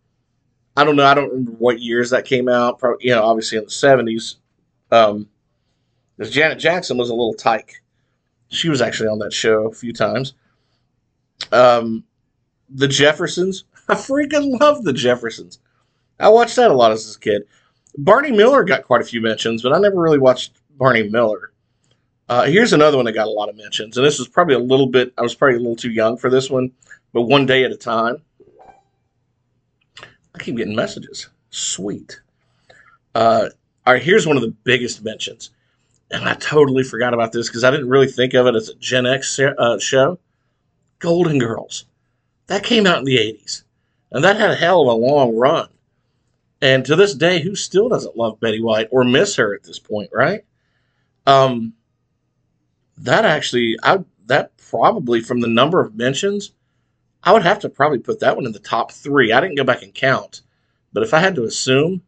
I 0.77 0.85
don't 0.85 0.95
know. 0.95 1.07
I 1.07 1.15
don't 1.15 1.31
remember 1.31 1.53
what 1.53 1.81
years 1.81 2.11
that 2.11 2.25
came 2.25 2.49
out. 2.49 2.79
Probably, 2.79 3.09
you 3.09 3.15
know, 3.15 3.25
obviously 3.25 3.59
in 3.59 3.65
the 3.65 3.71
70s. 3.71 4.37
Um, 4.93 5.29
because 6.19 6.33
Janet 6.33 6.59
Jackson 6.59 6.99
was 6.99 7.11
a 7.11 7.15
little 7.15 7.35
tyke. 7.35 7.81
She 8.49 8.69
was 8.69 8.83
actually 8.83 9.09
on 9.09 9.21
that 9.21 9.33
show 9.33 9.69
a 9.69 9.73
few 9.73 9.93
times. 9.93 10.35
Um, 11.53 12.05
the 12.69 12.89
Jeffersons. 12.89 13.65
I 13.89 13.95
freaking 13.95 14.61
love 14.61 14.85
the 14.85 14.93
Jeffersons. 14.93 15.61
I 16.21 16.29
watched 16.29 16.57
that 16.57 16.71
a 16.71 16.75
lot 16.75 16.93
as 16.93 17.15
a 17.15 17.19
kid. 17.19 17.45
Barney 17.97 18.33
Miller 18.33 18.65
got 18.65 18.85
quite 18.85 19.01
a 19.01 19.05
few 19.05 19.21
mentions, 19.21 19.63
but 19.63 19.73
I 19.73 19.79
never 19.79 20.01
really 20.01 20.19
watched 20.19 20.59
Barney 20.77 21.09
Miller. 21.09 21.53
Uh, 22.29 22.45
here's 22.45 22.75
another 22.75 22.97
one 22.97 23.07
that 23.07 23.13
got 23.13 23.27
a 23.27 23.31
lot 23.31 23.49
of 23.49 23.57
mentions, 23.57 23.97
and 23.97 24.05
this 24.05 24.19
was 24.19 24.29
probably 24.29 24.55
a 24.55 24.59
little 24.59 24.89
bit. 24.89 25.15
I 25.17 25.23
was 25.23 25.35
probably 25.35 25.57
a 25.57 25.61
little 25.61 25.77
too 25.77 25.91
young 25.91 26.19
for 26.19 26.29
this 26.29 26.51
one, 26.51 26.73
but 27.13 27.23
one 27.23 27.47
day 27.47 27.65
at 27.65 27.73
a 27.73 27.77
time. 27.77 28.19
I 29.99 30.39
keep 30.39 30.57
getting 30.57 30.77
messages. 30.77 31.29
Sweet. 31.51 32.21
Uh, 33.15 33.49
all 33.87 33.95
right, 33.95 34.03
here's 34.03 34.27
one 34.27 34.37
of 34.37 34.43
the 34.43 34.55
biggest 34.65 35.03
mentions, 35.03 35.51
and 36.11 36.29
I 36.29 36.35
totally 36.35 36.83
forgot 36.83 37.15
about 37.15 37.33
this 37.33 37.49
because 37.49 37.65
I 37.65 37.71
didn't 37.71 37.89
really 37.89 38.09
think 38.09 38.35
of 38.35 38.47
it 38.47 38.55
as 38.55 38.69
a 38.69 38.75
Gen 38.77 39.07
X 39.07 39.39
uh, 39.39 39.79
show. 39.79 40.19
Golden 40.99 41.39
Girls. 41.39 41.85
That 42.47 42.65
came 42.65 42.87
out 42.87 42.99
in 42.99 43.05
the 43.05 43.19
80s, 43.19 43.63
and 44.11 44.25
that 44.25 44.37
had 44.37 44.51
a 44.51 44.57
hell 44.57 44.83
of 44.83 44.89
a 44.89 45.07
long 45.07 45.37
run. 45.37 45.69
And 46.61 46.85
to 46.87 46.97
this 46.97 47.15
day, 47.15 47.41
who 47.41 47.55
still 47.55 47.89
doesn't 47.89 48.17
love 48.17 48.41
Betty 48.41 48.61
White 48.61 48.89
or 48.91 49.05
miss 49.05 49.37
her 49.37 49.55
at 49.55 49.63
this 49.63 49.79
point, 49.79 50.11
right? 50.13 50.45
Um, 51.27 51.75
that 52.97 53.25
actually, 53.25 53.77
I 53.83 53.99
that 54.27 54.57
probably 54.57 55.21
from 55.21 55.41
the 55.41 55.47
number 55.47 55.81
of 55.81 55.95
mentions, 55.95 56.53
I 57.23 57.33
would 57.33 57.43
have 57.43 57.61
to 57.61 57.69
probably 57.69 57.99
put 57.99 58.21
that 58.21 58.35
one 58.35 58.47
in 58.47 58.53
the 58.53 58.59
top 58.59 58.93
three. 58.93 59.31
I 59.31 59.41
didn't 59.41 59.57
go 59.57 59.65
back 59.65 59.83
and 59.83 59.95
count, 59.95 60.41
but 60.93 61.03
if 61.03 61.15
I 61.15 61.21
had 61.21 61.35
to 61.37 61.45
assume, 61.45 62.03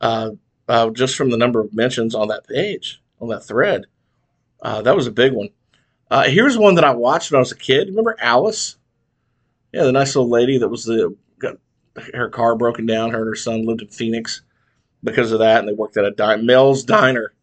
uh, 0.00 0.30
uh, 0.66 0.90
just 0.90 1.14
from 1.14 1.30
the 1.30 1.36
number 1.36 1.60
of 1.60 1.74
mentions 1.74 2.14
on 2.14 2.28
that 2.28 2.48
page, 2.48 3.00
on 3.20 3.28
that 3.28 3.44
thread, 3.44 3.86
uh, 4.62 4.82
that 4.82 4.96
was 4.96 5.06
a 5.06 5.12
big 5.12 5.32
one. 5.32 5.50
Uh, 6.10 6.24
here's 6.24 6.56
one 6.56 6.74
that 6.76 6.84
I 6.84 6.92
watched 6.92 7.30
when 7.30 7.36
I 7.36 7.40
was 7.40 7.52
a 7.52 7.56
kid. 7.56 7.88
Remember 7.88 8.16
Alice? 8.18 8.76
Yeah, 9.72 9.84
the 9.84 9.92
nice 9.92 10.16
little 10.16 10.30
lady 10.30 10.58
that 10.58 10.68
was 10.68 10.84
the 10.84 11.14
got 11.38 11.56
her 12.14 12.30
car 12.30 12.56
broken 12.56 12.86
down. 12.86 13.10
Her 13.10 13.18
and 13.18 13.28
her 13.28 13.34
son 13.34 13.66
lived 13.66 13.82
in 13.82 13.88
Phoenix 13.88 14.42
because 15.04 15.32
of 15.32 15.40
that, 15.40 15.60
and 15.60 15.68
they 15.68 15.72
worked 15.72 15.96
at 15.96 16.04
a 16.04 16.10
diner, 16.10 16.42
Mel's 16.42 16.84
Diner. 16.84 17.34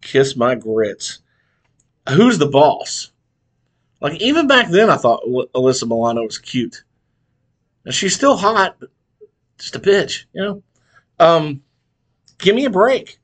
Kiss 0.00 0.34
my 0.34 0.54
grits. 0.54 1.20
Who's 2.08 2.38
the 2.38 2.46
boss? 2.46 3.12
Like 4.00 4.20
even 4.20 4.46
back 4.46 4.70
then, 4.70 4.88
I 4.90 4.96
thought 4.96 5.24
Alyssa 5.54 5.86
Milano 5.86 6.22
was 6.22 6.38
cute, 6.38 6.82
and 7.84 7.94
she's 7.94 8.14
still 8.14 8.36
hot, 8.36 8.76
just 9.58 9.76
a 9.76 9.80
bitch, 9.80 10.24
you 10.32 10.42
know. 10.42 10.62
Um, 11.18 11.62
give 12.38 12.56
me 12.56 12.64
a 12.64 12.70
break. 12.70 13.18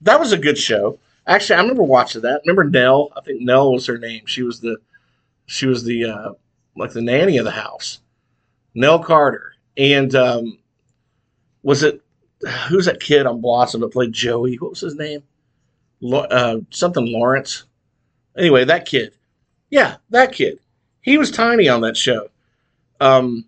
That 0.00 0.18
was 0.18 0.32
a 0.32 0.38
good 0.38 0.56
show. 0.56 0.98
Actually, 1.26 1.56
I 1.56 1.62
remember 1.62 1.82
watching 1.82 2.22
that. 2.22 2.42
Remember 2.44 2.64
Nell? 2.64 3.10
I 3.16 3.20
think 3.22 3.40
Nell 3.40 3.72
was 3.72 3.86
her 3.86 3.98
name. 3.98 4.26
She 4.26 4.42
was 4.42 4.60
the, 4.60 4.76
she 5.46 5.66
was 5.66 5.84
the 5.84 6.04
uh, 6.04 6.32
like 6.76 6.92
the 6.92 7.02
nanny 7.02 7.38
of 7.38 7.44
the 7.44 7.50
house. 7.50 8.00
Nell 8.74 8.98
Carter 8.98 9.54
and 9.76 10.14
um, 10.14 10.58
was 11.62 11.82
it 11.82 12.00
who's 12.68 12.86
that 12.86 13.00
kid 13.00 13.26
on 13.26 13.40
Blossom 13.40 13.80
that 13.80 13.92
played 13.92 14.12
Joey? 14.12 14.56
What 14.56 14.70
was 14.70 14.80
his 14.80 14.96
name? 14.96 15.22
Uh, 16.12 16.58
something 16.70 17.06
Lawrence. 17.06 17.64
Anyway, 18.36 18.64
that 18.64 18.86
kid. 18.86 19.14
Yeah, 19.70 19.96
that 20.10 20.32
kid. 20.32 20.58
He 21.00 21.18
was 21.18 21.30
tiny 21.30 21.68
on 21.68 21.80
that 21.82 21.96
show. 21.96 22.28
Um, 23.00 23.46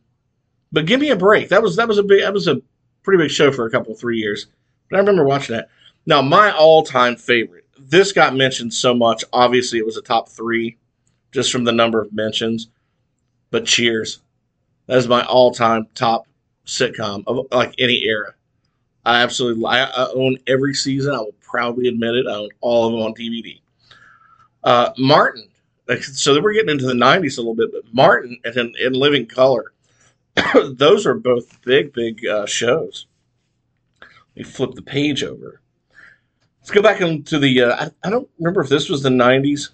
but 0.72 0.86
give 0.86 1.00
me 1.00 1.10
a 1.10 1.16
break. 1.16 1.48
That 1.48 1.62
was 1.62 1.76
that 1.76 1.88
was 1.88 1.98
a 1.98 2.02
big 2.02 2.22
that 2.22 2.32
was 2.32 2.48
a 2.48 2.60
pretty 3.02 3.22
big 3.22 3.30
show 3.30 3.52
for 3.52 3.66
a 3.66 3.70
couple 3.70 3.94
three 3.94 4.18
years. 4.18 4.46
But 4.88 4.96
I 4.96 5.00
remember 5.00 5.24
watching 5.24 5.56
that. 5.56 5.68
Now 6.06 6.22
my 6.22 6.52
all 6.52 6.82
time 6.82 7.16
favorite. 7.16 7.65
This 7.78 8.12
got 8.12 8.34
mentioned 8.34 8.72
so 8.72 8.94
much. 8.94 9.24
Obviously, 9.32 9.78
it 9.78 9.86
was 9.86 9.96
a 9.96 10.02
top 10.02 10.28
three, 10.28 10.76
just 11.32 11.52
from 11.52 11.64
the 11.64 11.72
number 11.72 12.00
of 12.00 12.12
mentions. 12.12 12.68
But 13.50 13.66
Cheers. 13.66 14.20
That 14.86 14.98
is 14.98 15.08
my 15.08 15.24
all 15.24 15.52
time 15.52 15.86
top 15.94 16.26
sitcom 16.66 17.24
of 17.26 17.46
like 17.52 17.74
any 17.78 18.04
era. 18.04 18.34
I 19.04 19.22
absolutely 19.22 19.64
I, 19.64 20.08
own 20.14 20.36
every 20.46 20.74
season. 20.74 21.14
I 21.14 21.18
will 21.18 21.34
proudly 21.40 21.88
admit 21.88 22.14
it. 22.14 22.26
I 22.28 22.34
own 22.34 22.48
all 22.60 22.86
of 22.86 22.92
them 22.92 23.02
on 23.02 23.14
DVD. 23.14 23.60
Uh, 24.64 24.90
Martin. 24.98 25.48
So 26.00 26.34
then 26.34 26.42
we're 26.42 26.54
getting 26.54 26.70
into 26.70 26.86
the 26.86 26.94
90s 26.94 27.38
a 27.38 27.40
little 27.40 27.54
bit, 27.54 27.70
but 27.72 27.82
Martin 27.94 28.36
and 28.44 28.74
in 28.74 28.92
Living 28.92 29.24
Color, 29.24 29.72
those 30.72 31.06
are 31.06 31.14
both 31.14 31.62
big, 31.62 31.92
big 31.92 32.26
uh, 32.26 32.44
shows. 32.46 33.06
Let 34.00 34.08
me 34.34 34.42
flip 34.42 34.72
the 34.74 34.82
page 34.82 35.22
over. 35.22 35.60
Let's 36.66 36.74
go 36.74 36.82
back 36.82 37.00
into 37.00 37.38
the. 37.38 37.62
Uh, 37.62 37.76
I, 37.76 38.08
I, 38.08 38.10
don't 38.10 38.28
remember 38.40 38.60
if 38.60 38.68
this 38.68 38.88
was 38.88 39.00
the 39.00 39.08
90s. 39.08 39.68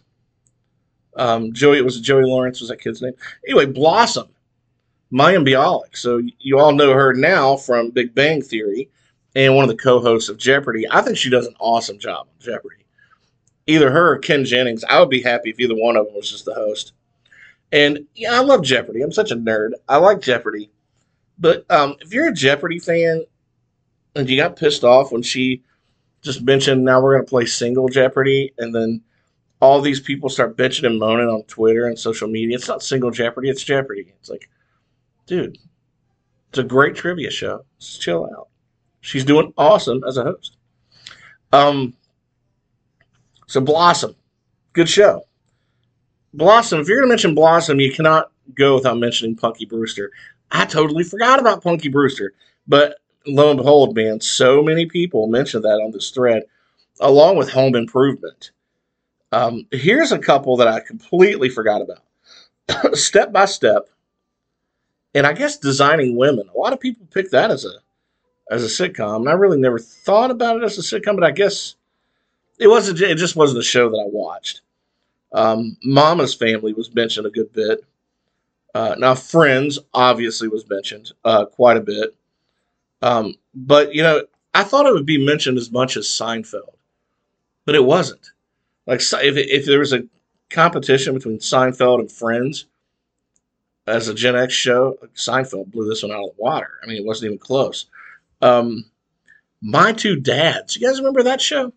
Um, 1.16 1.50
Joey, 1.55 1.78
it 1.78 1.85
was 1.87 1.98
Joey 1.98 2.24
Lawrence 2.24 2.61
was 2.61 2.68
that 2.68 2.83
kid's 2.83 3.00
name. 3.00 3.14
Anyway, 3.48 3.64
Blossom. 3.64 4.28
Mayim 5.11 5.48
Bialik. 5.48 5.96
So 5.96 6.20
you 6.38 6.59
all 6.59 6.72
know 6.72 6.92
her 6.92 7.14
now 7.14 7.57
from 7.57 7.92
Big 7.92 8.14
Bang 8.14 8.42
Theory 8.42 8.90
and 9.35 9.57
one 9.57 9.62
of 9.64 9.70
the 9.70 9.83
co-hosts 9.83 10.28
of 10.28 10.37
Jeopardy. 10.37 10.85
I 10.90 11.00
think 11.00 11.16
she 11.16 11.31
does 11.31 11.46
an 11.46 11.55
awesome 11.61 11.98
job 11.98 12.26
on 12.28 12.35
Jeopardy. 12.38 12.85
Either 13.66 13.90
her 13.90 14.12
or 14.12 14.18
Ken 14.18 14.44
Jennings. 14.44 14.85
I 14.85 15.00
would 15.00 15.09
be 15.09 15.22
happy 15.22 15.48
if 15.48 15.61
either 15.61 15.74
one 15.74 15.96
of 15.96 16.05
them 16.05 16.14
was 16.14 16.31
just 16.31 16.44
the 16.44 16.52
host. 16.52 16.92
And 17.72 18.00
yeah, 18.14 18.35
I 18.35 18.40
love 18.40 18.62
Jeopardy. 18.62 19.00
I'm 19.00 19.12
such 19.12 19.31
a 19.31 19.37
nerd. 19.37 19.70
I 19.88 19.96
like 19.96 20.20
Jeopardy. 20.20 20.70
But 21.38 21.64
um, 21.70 21.96
if 22.00 22.12
you're 22.12 22.28
a 22.28 22.35
Jeopardy 22.35 22.81
fan 22.81 23.24
and 24.14 24.28
you 24.28 24.37
got 24.37 24.57
pissed 24.57 24.85
off 24.85 25.11
when 25.11 25.22
she 25.22 25.62
just 26.23 26.43
mentioned 26.43 26.85
now 26.85 27.01
we're 27.01 27.15
going 27.15 27.27
to 27.27 27.31
play 27.31 27.47
single 27.47 27.89
Jeopardy 27.89 28.53
and 28.59 28.75
then 28.75 29.03
all 29.61 29.81
these 29.81 30.01
people 30.01 30.29
start 30.29 30.57
bitching 30.57 30.87
and 30.87 30.99
moaning 30.99 31.29
on 31.29 31.45
Twitter 31.45 31.87
and 31.87 31.97
social 31.97 32.29
media, 32.29 32.57
it's 32.57 32.67
not 32.67 32.83
single 32.83 33.13
Jeopardy, 33.13 33.49
it's 33.49 33.63
Jeopardy. 33.63 34.13
It's 34.19 34.29
like, 34.29 34.49
dude, 35.27 35.59
it's 36.49 36.59
a 36.59 36.65
great 36.65 36.97
trivia 36.97 37.31
show. 37.31 37.65
Just 37.79 38.01
chill 38.01 38.29
out. 38.37 38.49
She's 39.01 39.25
doing 39.25 39.53
awesome 39.57 40.03
as 40.07 40.17
a 40.17 40.25
host. 40.25 40.57
Um, 41.53 41.95
so 43.47 43.61
Blossom, 43.61 44.17
good 44.73 44.89
show. 44.89 45.23
Blossom, 46.35 46.81
if 46.81 46.89
you're 46.89 46.99
going 46.99 47.09
to 47.09 47.13
mention 47.13 47.35
Blossom, 47.35 47.79
you 47.79 47.93
cannot 47.93 48.33
go 48.55 48.75
without 48.75 48.99
mentioning 48.99 49.37
Punky 49.37 49.67
Brewster. 49.67 50.11
I 50.51 50.65
totally 50.65 51.05
forgot 51.05 51.39
about 51.39 51.63
Punky 51.63 51.89
Brewster, 51.89 52.33
but 52.67 52.97
lo 53.27 53.51
and 53.51 53.59
behold, 53.59 53.95
man, 53.95 54.21
so 54.21 54.63
many 54.63 54.87
people 54.87 55.27
mentioned 55.27 55.65
that 55.65 55.81
on 55.81 55.93
this 55.93 56.11
thread, 56.11 56.45
along 57.01 57.37
with 57.37 57.51
Home 57.51 57.75
Improvement. 57.75 58.51
Um, 59.33 59.67
here's 59.71 60.13
a 60.13 60.19
couple 60.19 60.57
that 60.59 60.69
I 60.69 60.81
completely 60.81 61.49
forgot 61.49 61.83
about. 61.83 62.95
step 62.97 63.33
by 63.33 63.47
Step, 63.47 63.89
and 65.15 65.27
I 65.27 65.33
guess 65.33 65.57
designing 65.57 66.17
women. 66.17 66.49
A 66.55 66.59
lot 66.59 66.73
of 66.73 66.81
people 66.81 67.07
pick 67.11 67.31
that 67.31 67.51
as 67.51 67.65
a 67.65 67.73
as 68.51 68.63
a 68.65 68.89
sitcom, 68.89 69.17
and 69.17 69.29
I 69.29 69.33
really 69.33 69.59
never 69.59 69.79
thought 69.79 70.31
about 70.31 70.57
it 70.57 70.65
as 70.65 70.79
a 70.79 70.83
sitcom, 70.83 71.15
but 71.15 71.25
I 71.25 71.31
guess 71.31 71.77
it 72.59 72.69
wasn't. 72.69 73.01
It 73.01 73.19
just 73.19 73.37
wasn't 73.37 73.61
a 73.61 73.65
show 73.65 73.89
that 73.89 73.97
I 73.97 74.07
watched. 74.07 74.61
Um, 75.33 75.77
Mama's 75.83 76.35
Family 76.35 76.73
was 76.73 76.95
mentioned 76.95 77.27
a 77.27 77.31
good 77.31 77.53
bit. 77.53 77.85
Uh, 78.75 78.95
now, 78.99 79.15
Friends 79.15 79.79
obviously 79.93 80.49
was 80.49 80.69
mentioned 80.69 81.13
uh, 81.25 81.47
quite 81.47 81.77
a 81.77 81.81
bit, 81.81 82.15
um, 83.03 83.35
but 83.55 83.95
you 83.95 84.03
know, 84.03 84.23
I 84.55 84.65
thought 84.65 84.87
it 84.87 84.93
would 84.93 85.07
be 85.07 85.25
mentioned 85.25 85.59
as 85.59 85.71
much 85.71 85.97
as 85.97 86.07
Seinfeld, 86.07 86.77
but 87.65 87.75
it 87.75 87.85
wasn't. 87.85 88.31
Like 88.87 89.01
if 89.01 89.37
if 89.37 89.67
there 89.67 89.81
was 89.81 89.93
a 89.93 90.05
competition 90.51 91.15
between 91.15 91.38
Seinfeld 91.38 92.01
and 92.01 92.11
Friends, 92.11 92.67
as 93.87 94.09
a 94.09 94.15
Gen 94.15 94.37
X 94.37 94.53
show, 94.53 94.97
Seinfeld 95.15 95.71
blew 95.71 95.88
this 95.88 96.03
one 96.03 96.12
out 96.12 96.25
of 96.25 96.37
the 96.37 96.43
water. 96.43 96.79
I 96.83 96.87
mean, 96.87 96.97
it 96.97 97.05
wasn't 97.05 97.27
even 97.27 97.38
close. 97.38 97.87
Um, 98.41 98.85
My 99.61 99.93
Two 99.93 100.17
Dads. 100.17 100.77
You 100.77 100.87
guys 100.87 100.99
remember 100.99 101.25
that 101.25 101.41
show? 101.41 101.73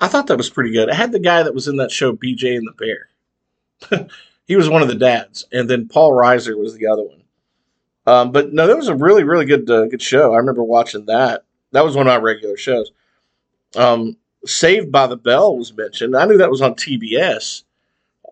I 0.00 0.08
thought 0.08 0.26
that 0.28 0.36
was 0.36 0.50
pretty 0.50 0.72
good. 0.72 0.90
I 0.90 0.94
had 0.94 1.12
the 1.12 1.18
guy 1.18 1.42
that 1.42 1.54
was 1.54 1.68
in 1.68 1.76
that 1.76 1.90
show, 1.90 2.12
BJ 2.12 2.56
and 2.56 2.66
the 2.66 2.72
Bear. 2.72 4.08
he 4.46 4.56
was 4.56 4.68
one 4.68 4.82
of 4.82 4.88
the 4.88 4.94
dads, 4.94 5.46
and 5.52 5.68
then 5.68 5.88
Paul 5.88 6.12
Reiser 6.12 6.58
was 6.58 6.74
the 6.74 6.86
other 6.86 7.02
one. 7.02 7.21
Um, 8.06 8.32
but 8.32 8.52
no, 8.52 8.66
that 8.66 8.76
was 8.76 8.88
a 8.88 8.96
really, 8.96 9.24
really 9.24 9.44
good, 9.44 9.70
uh, 9.70 9.86
good 9.86 10.02
show. 10.02 10.34
I 10.34 10.38
remember 10.38 10.64
watching 10.64 11.06
that. 11.06 11.44
That 11.72 11.84
was 11.84 11.94
one 11.96 12.06
of 12.06 12.12
my 12.12 12.18
regular 12.18 12.56
shows. 12.56 12.90
Um, 13.76 14.16
Saved 14.44 14.90
by 14.90 15.06
the 15.06 15.16
Bell 15.16 15.56
was 15.56 15.72
mentioned. 15.72 16.16
I 16.16 16.24
knew 16.24 16.38
that 16.38 16.50
was 16.50 16.62
on 16.62 16.74
TBS 16.74 17.62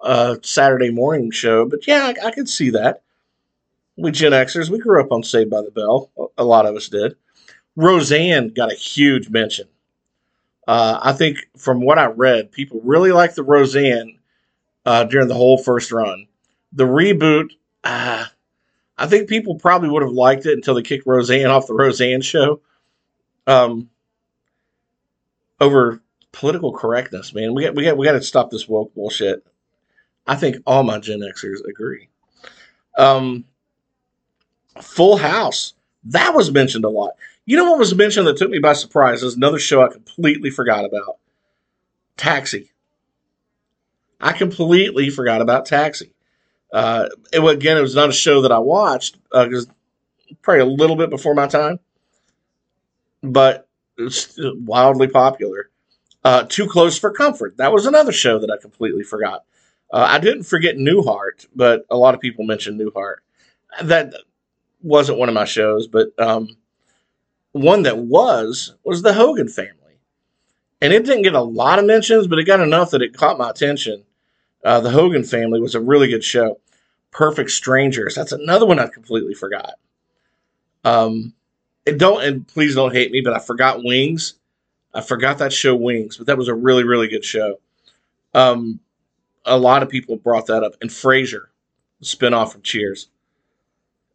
uh, 0.02 0.37
Saturday 0.42 0.90
morning 0.90 1.30
show, 1.30 1.66
but 1.66 1.87
yeah, 1.87 2.12
I, 2.12 2.28
I 2.28 2.30
could 2.33 2.48
see 2.48 2.70
that. 2.70 3.02
We 3.96 4.11
Gen 4.11 4.33
Xers, 4.33 4.70
we 4.70 4.78
grew 4.78 5.00
up 5.00 5.12
on 5.12 5.22
Saved 5.22 5.50
by 5.50 5.62
the 5.62 5.70
Bell. 5.70 6.11
A 6.37 6.44
lot 6.44 6.66
of 6.66 6.74
us 6.74 6.88
did. 6.88 7.16
Roseanne 7.76 8.48
got 8.48 8.72
a 8.72 8.76
huge 8.76 9.28
mention. 9.28 9.68
Uh, 10.66 10.98
I 11.02 11.12
think 11.12 11.48
from 11.56 11.80
what 11.80 11.98
I 11.98 12.06
read, 12.06 12.52
people 12.52 12.80
really 12.83 13.12
liked 13.12 13.37
the 13.37 13.42
Roseanne 13.42 14.18
uh, 14.85 15.04
during 15.04 15.28
the 15.28 15.35
whole 15.35 15.59
first 15.59 15.92
run. 15.92 16.26
The 16.72 16.85
reboot, 16.85 17.50
uh, 17.85 18.26
I 19.00 19.06
think 19.06 19.30
people 19.30 19.54
probably 19.54 19.88
would 19.88 20.02
have 20.02 20.12
liked 20.12 20.44
it 20.44 20.52
until 20.52 20.74
they 20.74 20.82
kicked 20.82 21.06
Roseanne 21.06 21.46
off 21.46 21.66
the 21.66 21.74
Roseanne 21.74 22.20
show. 22.20 22.60
Um, 23.46 23.88
over 25.58 26.02
political 26.32 26.72
correctness, 26.72 27.34
man. 27.34 27.54
We 27.54 27.64
got 27.64 27.74
we 27.74 27.84
got 27.84 27.96
we 27.96 28.06
got 28.06 28.12
to 28.12 28.22
stop 28.22 28.50
this 28.50 28.68
woke 28.68 28.94
bullshit. 28.94 29.44
I 30.26 30.36
think 30.36 30.56
all 30.66 30.82
my 30.82 30.98
Gen 30.98 31.20
Xers 31.20 31.66
agree. 31.66 32.08
Um, 32.98 33.44
Full 34.80 35.16
House 35.16 35.72
that 36.04 36.34
was 36.34 36.50
mentioned 36.50 36.84
a 36.84 36.88
lot. 36.88 37.12
You 37.46 37.56
know 37.56 37.70
what 37.70 37.78
was 37.78 37.94
mentioned 37.94 38.26
that 38.26 38.36
took 38.36 38.50
me 38.50 38.58
by 38.58 38.74
surprise 38.74 39.22
is 39.22 39.34
another 39.34 39.58
show 39.58 39.82
I 39.82 39.88
completely 39.88 40.50
forgot 40.50 40.84
about. 40.84 41.16
Taxi. 42.16 42.70
I 44.20 44.32
completely 44.32 45.08
forgot 45.08 45.40
about 45.40 45.64
Taxi. 45.64 46.12
Uh, 46.72 47.09
it, 47.33 47.44
again, 47.44 47.76
it 47.76 47.83
was 47.83 47.94
not 47.94 48.09
a 48.09 48.12
show 48.12 48.42
that 48.42 48.52
I 48.52 48.59
watched 48.59 49.18
because 49.30 49.68
uh, 49.68 50.35
probably 50.42 50.61
a 50.61 50.66
little 50.66 50.96
bit 50.96 51.11
before 51.11 51.35
my 51.35 51.46
time, 51.46 51.80
but 53.22 53.68
it's 53.98 54.38
wildly 54.38 55.09
popular. 55.09 55.70
Uh, 56.22 56.44
Too 56.44 56.66
Close 56.66 56.98
for 56.98 57.11
Comfort. 57.11 57.56
That 57.56 57.72
was 57.72 57.87
another 57.87 58.12
show 58.12 58.38
that 58.38 58.50
I 58.50 58.61
completely 58.61 59.02
forgot. 59.02 59.44
Uh, 59.90 60.06
I 60.09 60.18
didn't 60.18 60.44
forget 60.44 60.76
Newhart, 60.76 61.46
but 61.54 61.85
a 61.90 61.96
lot 61.96 62.14
of 62.14 62.20
people 62.20 62.44
mentioned 62.44 62.80
Newhart. 62.80 63.16
That 63.83 64.14
wasn't 64.83 65.18
one 65.18 65.28
of 65.28 65.35
my 65.35 65.44
shows, 65.44 65.87
but 65.87 66.09
um, 66.18 66.56
one 67.52 67.83
that 67.83 67.98
was 67.98 68.74
was 68.85 69.02
the 69.02 69.14
Hogan 69.14 69.48
family. 69.48 69.74
And 70.80 70.92
it 70.92 71.04
didn't 71.04 71.22
get 71.22 71.35
a 71.35 71.42
lot 71.42 71.78
of 71.78 71.85
mentions, 71.85 72.26
but 72.26 72.38
it 72.38 72.44
got 72.44 72.61
enough 72.61 72.90
that 72.90 73.02
it 73.02 73.16
caught 73.16 73.38
my 73.38 73.50
attention. 73.50 74.04
Uh, 74.64 74.81
the 74.81 74.90
Hogan 74.90 75.25
family 75.25 75.61
was 75.61 75.75
a 75.75 75.81
really 75.81 76.09
good 76.09 76.25
show. 76.25 76.61
Perfect 77.11 77.51
Strangers. 77.51 78.14
That's 78.14 78.33
another 78.33 78.66
one 78.66 78.79
I 78.79 78.87
completely 78.87 79.35
forgot. 79.35 79.75
Um, 80.85 81.35
and 81.87 81.99
don't 81.99 82.23
and 82.23 82.46
please 82.46 82.75
don't 82.75 82.94
hate 82.94 83.11
me, 83.11 83.20
but 83.20 83.33
I 83.35 83.38
forgot 83.38 83.83
Wings. 83.83 84.35
I 84.94 85.01
forgot 85.01 85.38
that 85.38 85.53
show 85.53 85.75
Wings, 85.75 86.16
but 86.16 86.27
that 86.27 86.38
was 86.38 86.49
a 86.49 86.55
really 86.55 86.85
really 86.85 87.09
good 87.09 87.25
show. 87.25 87.59
Um, 88.35 88.81
a 89.44 89.59
lot 89.59 89.83
of 89.83 89.88
people 89.88 90.16
brought 90.16 90.46
that 90.46 90.62
up. 90.62 90.75
And 90.81 90.90
Frasier, 90.90 91.46
spinoff 92.03 92.53
from 92.53 92.62
Cheers. 92.62 93.09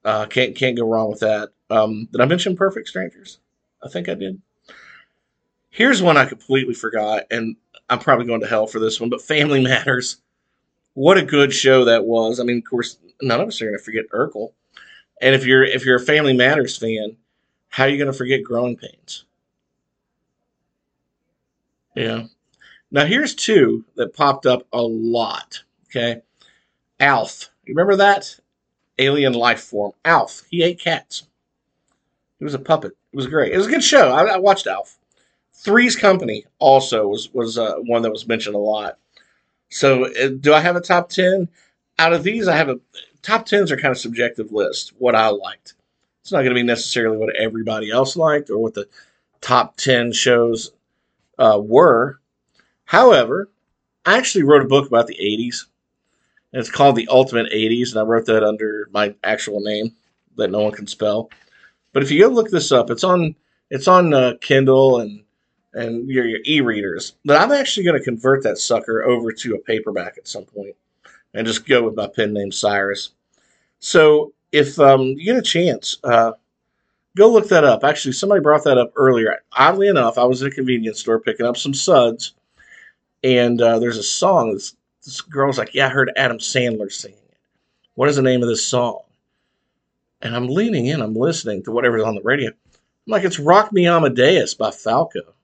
Uh, 0.03 0.25
can't 0.27 0.55
can't 0.55 0.77
go 0.77 0.87
wrong 0.87 1.09
with 1.09 1.19
that. 1.21 1.49
Um, 1.69 2.07
did 2.11 2.21
I 2.21 2.25
mention 2.25 2.55
Perfect 2.55 2.87
Strangers? 2.87 3.39
I 3.83 3.89
think 3.89 4.07
I 4.07 4.13
did. 4.13 4.41
Here's 5.69 6.01
one 6.01 6.15
I 6.15 6.25
completely 6.25 6.73
forgot, 6.73 7.23
and 7.31 7.55
I'm 7.89 7.99
probably 7.99 8.25
going 8.25 8.41
to 8.41 8.47
hell 8.47 8.67
for 8.67 8.79
this 8.79 8.99
one, 8.99 9.09
but 9.09 9.21
Family 9.21 9.61
Matters. 9.63 10.17
What 10.95 11.17
a 11.17 11.23
good 11.23 11.53
show 11.53 11.85
that 11.85 12.05
was. 12.05 12.39
I 12.39 12.43
mean, 12.43 12.57
of 12.57 12.63
course, 12.63 12.97
none 13.21 13.39
of 13.39 13.47
us 13.47 13.61
are 13.61 13.65
going 13.65 13.77
to 13.77 13.83
forget 13.83 14.09
Urkel. 14.11 14.53
And 15.21 15.35
if 15.35 15.45
you're 15.45 15.63
if 15.63 15.85
you're 15.85 15.97
a 15.97 16.05
Family 16.05 16.33
Matters 16.33 16.77
fan, 16.77 17.17
how 17.69 17.83
are 17.83 17.89
you 17.89 17.97
going 17.97 18.11
to 18.11 18.17
forget 18.17 18.43
Growing 18.43 18.75
Pains? 18.75 19.25
Yeah. 21.95 22.23
Now 22.91 23.05
here's 23.05 23.35
two 23.35 23.85
that 23.95 24.15
popped 24.15 24.45
up 24.45 24.67
a 24.73 24.81
lot. 24.81 25.63
Okay, 25.85 26.21
Alf. 26.99 27.49
You 27.65 27.73
remember 27.73 27.95
that? 27.97 28.39
alien 28.97 29.33
life 29.33 29.61
form. 29.61 29.93
Alf. 30.03 30.43
He 30.49 30.63
ate 30.63 30.79
cats. 30.79 31.27
He 32.39 32.45
was 32.45 32.53
a 32.53 32.59
puppet. 32.59 32.93
It 33.13 33.15
was 33.15 33.27
great. 33.27 33.53
It 33.53 33.57
was 33.57 33.67
a 33.67 33.71
good 33.71 33.83
show. 33.83 34.11
I, 34.11 34.23
I 34.25 34.37
watched 34.37 34.67
Alf. 34.67 34.97
Three's 35.53 35.95
Company 35.95 36.45
also 36.59 37.07
was 37.07 37.33
was 37.33 37.57
uh, 37.57 37.75
one 37.77 38.01
that 38.01 38.11
was 38.11 38.27
mentioned 38.27 38.55
a 38.55 38.59
lot. 38.59 38.97
So, 39.69 40.05
uh, 40.05 40.29
do 40.39 40.53
I 40.53 40.59
have 40.61 40.75
a 40.75 40.81
top 40.81 41.09
ten? 41.09 41.49
Out 41.97 42.13
of 42.13 42.23
these, 42.23 42.47
I 42.47 42.55
have 42.55 42.69
a 42.69 42.79
top 43.21 43.45
tens 43.45 43.71
are 43.71 43.77
kind 43.77 43.91
of 43.91 43.97
subjective 43.97 44.51
list. 44.51 44.93
What 44.97 45.15
I 45.15 45.29
liked. 45.29 45.73
It's 46.21 46.31
not 46.31 46.39
going 46.39 46.49
to 46.49 46.55
be 46.55 46.63
necessarily 46.63 47.17
what 47.17 47.35
everybody 47.35 47.91
else 47.91 48.15
liked 48.15 48.49
or 48.49 48.57
what 48.57 48.73
the 48.73 48.87
top 49.41 49.77
ten 49.77 50.11
shows 50.11 50.71
uh, 51.37 51.59
were. 51.61 52.19
However, 52.85 53.49
I 54.05 54.17
actually 54.17 54.43
wrote 54.43 54.63
a 54.63 54.67
book 54.67 54.87
about 54.87 55.07
the 55.07 55.17
'80s 55.21 55.65
and 56.55 56.61
it's 56.61 56.71
called 56.71 56.95
the 56.95 57.09
Ultimate 57.11 57.51
80s, 57.51 57.91
and 57.91 57.99
I 57.99 58.03
wrote 58.03 58.27
that 58.27 58.41
under 58.41 58.87
my 58.93 59.13
actual 59.25 59.59
name 59.59 59.93
that 60.37 60.49
no 60.49 60.61
one 60.61 60.71
can 60.71 60.87
spell. 60.87 61.29
But 61.91 62.01
if 62.01 62.09
you 62.09 62.21
go 62.21 62.29
look 62.29 62.49
this 62.49 62.71
up, 62.71 62.89
it's 62.89 63.03
on 63.03 63.35
it's 63.69 63.89
on 63.89 64.13
uh, 64.13 64.35
Kindle 64.39 65.01
and 65.01 65.24
and 65.75 66.09
your, 66.09 66.25
your 66.25 66.39
e-readers. 66.45 67.15
But 67.25 67.41
I'm 67.41 67.51
actually 67.51 67.85
going 67.85 67.99
to 67.99 68.03
convert 68.03 68.43
that 68.43 68.57
sucker 68.57 69.03
over 69.03 69.31
to 69.31 69.55
a 69.55 69.59
paperback 69.59 70.17
at 70.17 70.27
some 70.27 70.45
point 70.45 70.75
and 71.33 71.45
just 71.45 71.67
go 71.67 71.83
with 71.83 71.95
my 71.95 72.07
pen 72.07 72.33
name 72.33 72.51
Cyrus. 72.51 73.11
So 73.79 74.33
if 74.51 74.79
um, 74.79 75.01
you 75.01 75.25
get 75.25 75.37
a 75.37 75.41
chance, 75.41 75.97
uh, 76.03 76.31
go 77.15 77.31
look 77.31 77.49
that 77.49 77.63
up. 77.63 77.83
Actually, 77.83 78.13
somebody 78.13 78.41
brought 78.41 78.63
that 78.63 78.77
up 78.77 78.93
earlier. 78.95 79.37
Oddly 79.53 79.89
enough, 79.89 80.17
I 80.17 80.23
was 80.23 80.41
at 80.41 80.51
a 80.51 80.55
convenience 80.55 81.01
store 81.01 81.19
picking 81.19 81.45
up 81.45 81.57
some 81.57 81.73
suds, 81.73 82.33
and 83.23 83.61
uh, 83.61 83.79
there's 83.79 83.97
a 83.97 84.03
song 84.03 84.53
that's 84.53 84.75
this 85.03 85.21
girl's 85.21 85.57
like, 85.57 85.73
Yeah, 85.73 85.87
I 85.87 85.89
heard 85.89 86.11
Adam 86.15 86.39
Sandler 86.39 86.91
singing 86.91 87.19
it. 87.29 87.37
What 87.93 88.09
is 88.09 88.15
the 88.15 88.21
name 88.21 88.41
of 88.41 88.49
this 88.49 88.65
song? 88.65 89.01
And 90.21 90.35
I'm 90.35 90.47
leaning 90.47 90.87
in, 90.87 91.01
I'm 91.01 91.13
listening 91.13 91.63
to 91.63 91.71
whatever's 91.71 92.03
on 92.03 92.15
the 92.15 92.21
radio. 92.21 92.49
I'm 92.49 92.55
like, 93.07 93.23
It's 93.23 93.39
Rock 93.39 93.71
Me 93.71 93.87
Amadeus 93.87 94.55
by 94.55 94.71
Falco. 94.71 95.34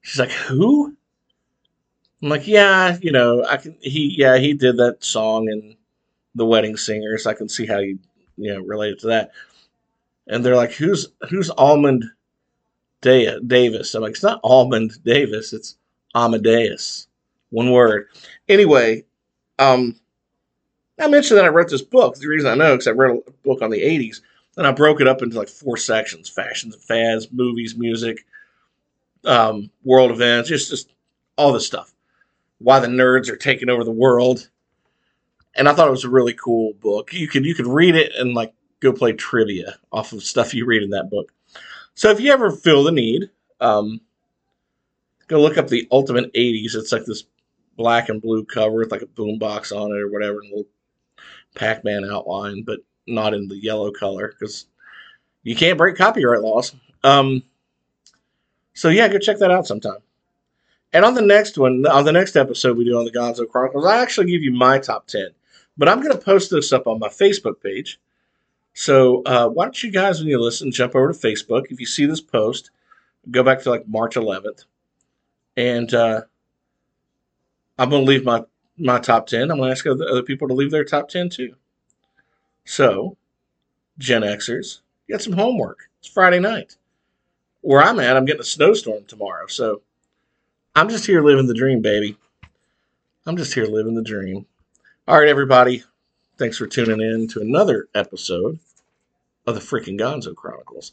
She's 0.00 0.20
like, 0.20 0.30
Who? 0.30 0.96
I'm 2.22 2.28
like, 2.28 2.46
Yeah, 2.46 2.96
you 3.00 3.12
know, 3.12 3.44
I 3.44 3.56
can, 3.56 3.76
he, 3.80 4.14
yeah, 4.18 4.38
he 4.38 4.54
did 4.54 4.76
that 4.78 5.04
song 5.04 5.48
in 5.48 5.76
The 6.34 6.46
Wedding 6.46 6.76
Singers. 6.76 7.26
I 7.26 7.34
can 7.34 7.48
see 7.48 7.66
how 7.66 7.78
you, 7.78 7.98
you 8.36 8.54
know, 8.54 8.60
related 8.60 8.98
to 9.00 9.06
that. 9.08 9.32
And 10.26 10.44
they're 10.44 10.56
like, 10.56 10.72
Who's, 10.72 11.08
who's 11.28 11.50
Almond 11.50 12.04
Davis? 13.00 13.94
I'm 13.94 14.02
like, 14.02 14.12
It's 14.12 14.22
not 14.22 14.40
Almond 14.42 15.02
Davis, 15.04 15.52
it's 15.52 15.76
Amadeus. 16.14 17.06
One 17.50 17.70
word. 17.70 18.08
Anyway, 18.48 19.04
um, 19.58 19.98
I 20.98 21.08
mentioned 21.08 21.38
that 21.38 21.44
I 21.44 21.48
wrote 21.48 21.70
this 21.70 21.82
book. 21.82 22.16
The 22.16 22.26
reason 22.26 22.50
I 22.50 22.54
know 22.54 22.74
because 22.74 22.88
I 22.88 22.92
read 22.92 23.16
a 23.16 23.30
book 23.44 23.62
on 23.62 23.70
the 23.70 23.80
80s, 23.80 24.20
and 24.56 24.66
I 24.66 24.72
broke 24.72 25.00
it 25.00 25.06
up 25.06 25.22
into 25.22 25.38
like 25.38 25.48
four 25.48 25.76
sections 25.76 26.28
fashions 26.28 26.74
and 26.74 26.82
fads, 26.82 27.32
movies, 27.32 27.76
music, 27.76 28.24
um, 29.24 29.70
world 29.84 30.10
events, 30.10 30.48
just, 30.48 30.70
just 30.70 30.90
all 31.36 31.52
this 31.52 31.66
stuff. 31.66 31.92
Why 32.58 32.80
the 32.80 32.88
nerds 32.88 33.28
are 33.28 33.36
taking 33.36 33.70
over 33.70 33.84
the 33.84 33.90
world. 33.90 34.48
And 35.54 35.68
I 35.68 35.74
thought 35.74 35.88
it 35.88 35.92
was 35.92 36.04
a 36.04 36.10
really 36.10 36.34
cool 36.34 36.74
book. 36.74 37.12
You 37.12 37.28
could 37.28 37.44
you 37.44 37.54
could 37.54 37.66
read 37.66 37.94
it 37.94 38.12
and 38.16 38.34
like 38.34 38.52
go 38.80 38.92
play 38.92 39.12
trivia 39.12 39.76
off 39.90 40.12
of 40.12 40.22
stuff 40.22 40.54
you 40.54 40.66
read 40.66 40.82
in 40.82 40.90
that 40.90 41.10
book. 41.10 41.32
So 41.94 42.10
if 42.10 42.20
you 42.20 42.32
ever 42.32 42.50
feel 42.50 42.84
the 42.84 42.92
need, 42.92 43.30
um, 43.60 44.00
go 45.26 45.40
look 45.40 45.58
up 45.58 45.68
the 45.68 45.88
Ultimate 45.90 46.32
80s. 46.32 46.74
It's 46.74 46.92
like 46.92 47.04
this 47.04 47.24
black 47.76 48.08
and 48.08 48.20
blue 48.20 48.44
cover 48.44 48.76
with 48.76 48.92
like 48.92 49.02
a 49.02 49.06
boombox 49.06 49.76
on 49.76 49.90
it 49.90 49.98
or 49.98 50.10
whatever, 50.10 50.40
and 50.40 50.52
a 50.52 50.56
little 50.56 50.70
Pac-Man 51.54 52.04
outline, 52.04 52.62
but 52.62 52.80
not 53.06 53.34
in 53.34 53.48
the 53.48 53.56
yellow 53.56 53.90
color 53.90 54.28
because 54.28 54.66
you 55.42 55.56
can't 55.56 55.78
break 55.78 55.96
copyright 55.96 56.42
laws. 56.42 56.74
Um, 57.02 57.42
so 58.78 58.90
yeah, 58.90 59.08
go 59.08 59.18
check 59.18 59.38
that 59.38 59.50
out 59.50 59.66
sometime. 59.66 59.98
And 60.92 61.04
on 61.04 61.14
the 61.14 61.20
next 61.20 61.58
one, 61.58 61.84
on 61.84 62.04
the 62.04 62.12
next 62.12 62.36
episode 62.36 62.76
we 62.76 62.84
do 62.84 62.96
on 62.96 63.04
the 63.04 63.10
Gonzo 63.10 63.48
Chronicles, 63.48 63.84
I 63.84 64.00
actually 64.00 64.30
give 64.30 64.40
you 64.40 64.52
my 64.52 64.78
top 64.78 65.08
ten, 65.08 65.30
but 65.76 65.88
I'm 65.88 66.00
going 66.00 66.16
to 66.16 66.24
post 66.24 66.52
this 66.52 66.72
up 66.72 66.86
on 66.86 67.00
my 67.00 67.08
Facebook 67.08 67.60
page. 67.60 67.98
So 68.74 69.22
uh, 69.24 69.48
why 69.48 69.64
don't 69.64 69.82
you 69.82 69.90
guys, 69.90 70.20
when 70.20 70.28
you 70.28 70.40
listen, 70.40 70.70
jump 70.70 70.94
over 70.94 71.12
to 71.12 71.18
Facebook. 71.18 71.64
If 71.70 71.80
you 71.80 71.86
see 71.86 72.06
this 72.06 72.20
post, 72.20 72.70
go 73.32 73.42
back 73.42 73.62
to 73.62 73.70
like 73.70 73.88
March 73.88 74.14
11th, 74.14 74.64
and 75.56 75.92
uh, 75.92 76.20
I'm 77.80 77.90
going 77.90 78.04
to 78.04 78.08
leave 78.08 78.24
my, 78.24 78.44
my 78.78 79.00
top 79.00 79.26
10. 79.26 79.50
I'm 79.50 79.56
going 79.56 79.70
to 79.70 79.72
ask 79.72 79.84
other, 79.88 80.08
other 80.08 80.22
people 80.22 80.46
to 80.46 80.54
leave 80.54 80.70
their 80.70 80.84
top 80.84 81.08
10 81.08 81.30
too. 81.30 81.56
So, 82.64 83.16
Gen 83.98 84.22
Xers, 84.22 84.82
get 85.08 85.20
some 85.20 85.32
homework. 85.32 85.90
It's 85.98 86.08
Friday 86.08 86.38
night. 86.38 86.76
Where 87.68 87.82
I'm 87.82 88.00
at, 88.00 88.16
I'm 88.16 88.24
getting 88.24 88.40
a 88.40 88.44
snowstorm 88.44 89.04
tomorrow. 89.04 89.46
So, 89.46 89.82
I'm 90.74 90.88
just 90.88 91.04
here 91.04 91.22
living 91.22 91.46
the 91.46 91.52
dream, 91.52 91.82
baby. 91.82 92.16
I'm 93.26 93.36
just 93.36 93.52
here 93.52 93.66
living 93.66 93.94
the 93.94 94.02
dream. 94.02 94.46
All 95.06 95.18
right, 95.18 95.28
everybody. 95.28 95.84
Thanks 96.38 96.56
for 96.56 96.66
tuning 96.66 97.02
in 97.02 97.28
to 97.28 97.40
another 97.40 97.88
episode 97.94 98.58
of 99.46 99.54
the 99.54 99.60
freaking 99.60 100.00
Gonzo 100.00 100.34
Chronicles. 100.34 100.92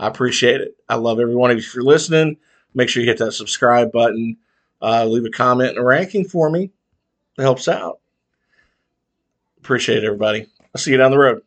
I 0.00 0.08
appreciate 0.08 0.60
it. 0.60 0.76
I 0.88 0.96
love 0.96 1.20
every 1.20 1.36
one 1.36 1.52
of 1.52 1.58
you 1.58 1.62
for 1.62 1.82
listening. 1.82 2.38
Make 2.74 2.88
sure 2.88 3.04
you 3.04 3.08
hit 3.08 3.18
that 3.18 3.30
subscribe 3.30 3.92
button 3.92 4.36
uh, 4.82 5.06
leave 5.06 5.24
a 5.24 5.30
comment 5.30 5.70
and 5.70 5.78
a 5.78 5.82
ranking 5.82 6.24
for 6.24 6.50
me. 6.50 6.70
It 7.38 7.42
helps 7.42 7.68
out. 7.68 8.00
Appreciate 9.58 9.98
it, 9.98 10.06
everybody. 10.06 10.46
I'll 10.74 10.80
see 10.80 10.90
you 10.90 10.96
down 10.96 11.12
the 11.12 11.18
road. 11.18 11.42